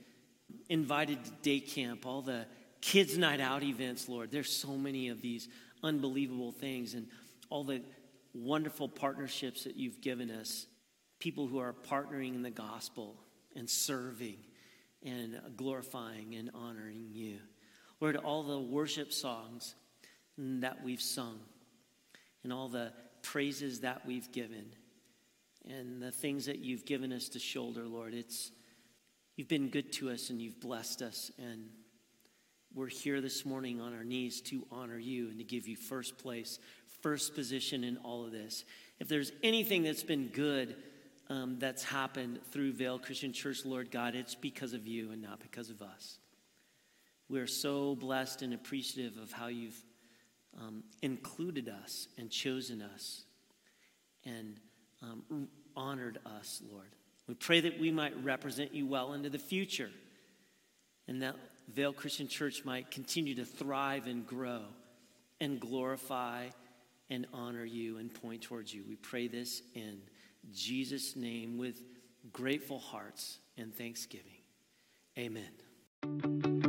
invited 0.69 1.23
to 1.25 1.31
day 1.43 1.61
camp, 1.61 2.07
all 2.07 2.23
the 2.23 2.47
kids' 2.81 3.19
night 3.19 3.41
out 3.41 3.63
events, 3.63 4.09
Lord. 4.09 4.31
There's 4.31 4.53
so 4.53 4.77
many 4.77 5.09
of 5.09 5.21
these 5.21 5.49
unbelievable 5.83 6.53
things 6.53 6.95
and 6.95 7.09
all 7.51 7.65
the 7.65 7.83
wonderful 8.33 8.89
partnerships 8.89 9.65
that 9.65 9.77
you've 9.77 10.01
given 10.01 10.31
us. 10.31 10.67
People 11.19 11.49
who 11.49 11.59
are 11.59 11.75
partnering 11.75 12.35
in 12.35 12.43
the 12.43 12.51
gospel 12.51 13.17
and 13.57 13.69
serving 13.69 14.39
and 15.03 15.41
glorifying 15.57 16.35
and 16.37 16.51
honoring 16.55 17.09
you. 17.11 17.39
Lord, 18.01 18.17
all 18.17 18.45
the 18.45 18.61
worship 18.61 19.13
songs 19.13 19.75
that 20.39 20.83
we've 20.85 21.03
sung 21.03 21.41
and 22.45 22.53
all 22.53 22.69
the 22.69 22.93
praises 23.23 23.81
that 23.81 24.07
we've 24.07 24.31
given 24.33 24.67
and 25.69 26.03
the 26.03 26.11
things 26.11 26.47
that 26.47 26.59
you've 26.59 26.85
given 26.85 27.13
us 27.13 27.29
to 27.31 27.39
shoulder, 27.39 27.87
Lord, 27.87 28.15
it's 28.15 28.51
you've 29.37 29.49
been 29.49 29.69
good 29.69 29.93
to 29.95 30.11
us 30.11 30.31
and 30.31 30.41
you've 30.41 30.61
blessed 30.61 31.03
us 31.03 31.31
and 31.39 31.69
we're 32.73 32.87
here 32.87 33.21
this 33.21 33.45
morning 33.45 33.81
on 33.81 33.95
our 33.95 34.05
knees 34.05 34.41
to 34.43 34.65
honor 34.71 34.99
you 34.99 35.29
and 35.29 35.39
to 35.39 35.45
give 35.45 35.67
you 35.67 35.77
first 35.77 36.19
place, 36.19 36.61
first 37.03 37.35
position 37.35 37.83
in 37.83 37.97
all 37.99 38.25
of 38.25 38.31
this. 38.31 38.65
If 39.01 39.09
there's 39.09 39.33
anything 39.43 39.83
that's 39.83 40.05
been 40.05 40.29
good 40.29 40.77
um, 41.29 41.57
that's 41.59 41.83
happened 41.83 42.39
through 42.53 42.75
Vail 42.75 42.99
Christian 43.01 43.33
Church, 43.33 43.65
Lord 43.65 43.91
God, 43.91 44.15
it's 44.15 44.37
because 44.37 44.73
of 44.73 44.87
you 44.87 45.11
and 45.11 45.21
not 45.21 45.41
because 45.41 45.69
of 45.71 45.83
us. 45.83 46.19
We're 47.29 47.49
so 47.49 47.97
blessed 47.97 48.43
and 48.43 48.55
appreciative 48.55 49.17
of 49.17 49.33
how 49.33 49.49
you've 49.49 49.83
um, 50.61 50.85
included 51.03 51.69
us 51.69 52.07
and 52.19 52.31
chosen 52.31 52.83
us 52.83 53.25
and 54.25 54.61
um, 55.03 55.49
honored 55.77 56.19
us, 56.39 56.63
Lord. 56.71 56.89
We 57.27 57.35
pray 57.35 57.61
that 57.61 57.79
we 57.79 57.91
might 57.91 58.13
represent 58.25 58.75
you 58.75 58.87
well 58.87 59.13
into 59.13 59.31
the 59.31 59.39
future 59.39 59.91
and 61.07 61.23
that 61.23 61.37
Vail 61.69 61.93
Christian 61.93 62.29
Church 62.29 62.65
might 62.65 62.91
continue 62.91 63.35
to 63.37 63.45
thrive 63.45 64.07
and 64.07 64.27
grow 64.27 64.63
and 65.41 65.61
glorify 65.61 66.47
and 67.09 67.27
honor 67.33 67.65
you 67.65 67.99
and 67.99 68.13
point 68.13 68.43
towards 68.43 68.73
you. 68.73 68.85
We 68.89 68.97
pray 68.97 69.29
this 69.29 69.63
in 69.75 70.01
Jesus' 70.53 71.17
name 71.17 71.59
with 71.59 71.81
grateful 72.33 72.79
hearts 72.79 73.39
and 73.57 73.75
thanksgiving. 73.75 74.27
Amen. 75.19 76.60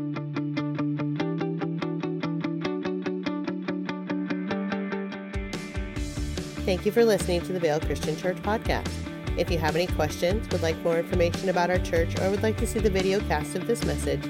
Thank 6.66 6.86
you 6.86 6.91
for 6.91 7.03
listening 7.03 7.41
to 7.41 7.53
the 7.53 7.59
Vail 7.59 7.80
Christian 7.80 8.16
Church 8.16 8.38
podcast. 8.38 8.88
If 9.36 9.49
you 9.49 9.57
have 9.57 9.76
any 9.76 9.88
questions, 9.88 10.47
would 10.51 10.62
like 10.62 10.78
more 10.84 10.99
information 10.99 11.49
about 11.49 11.72
our 11.72 11.80
church, 11.80 12.20
or 12.20 12.30
would 12.30 12.43
like 12.43 12.57
to 12.57 12.68
see 12.68 12.78
the 12.80 12.89
video 12.89 13.20
cast 13.22 13.55
of 13.55 13.66
this 13.66 13.84
message, 13.84 14.22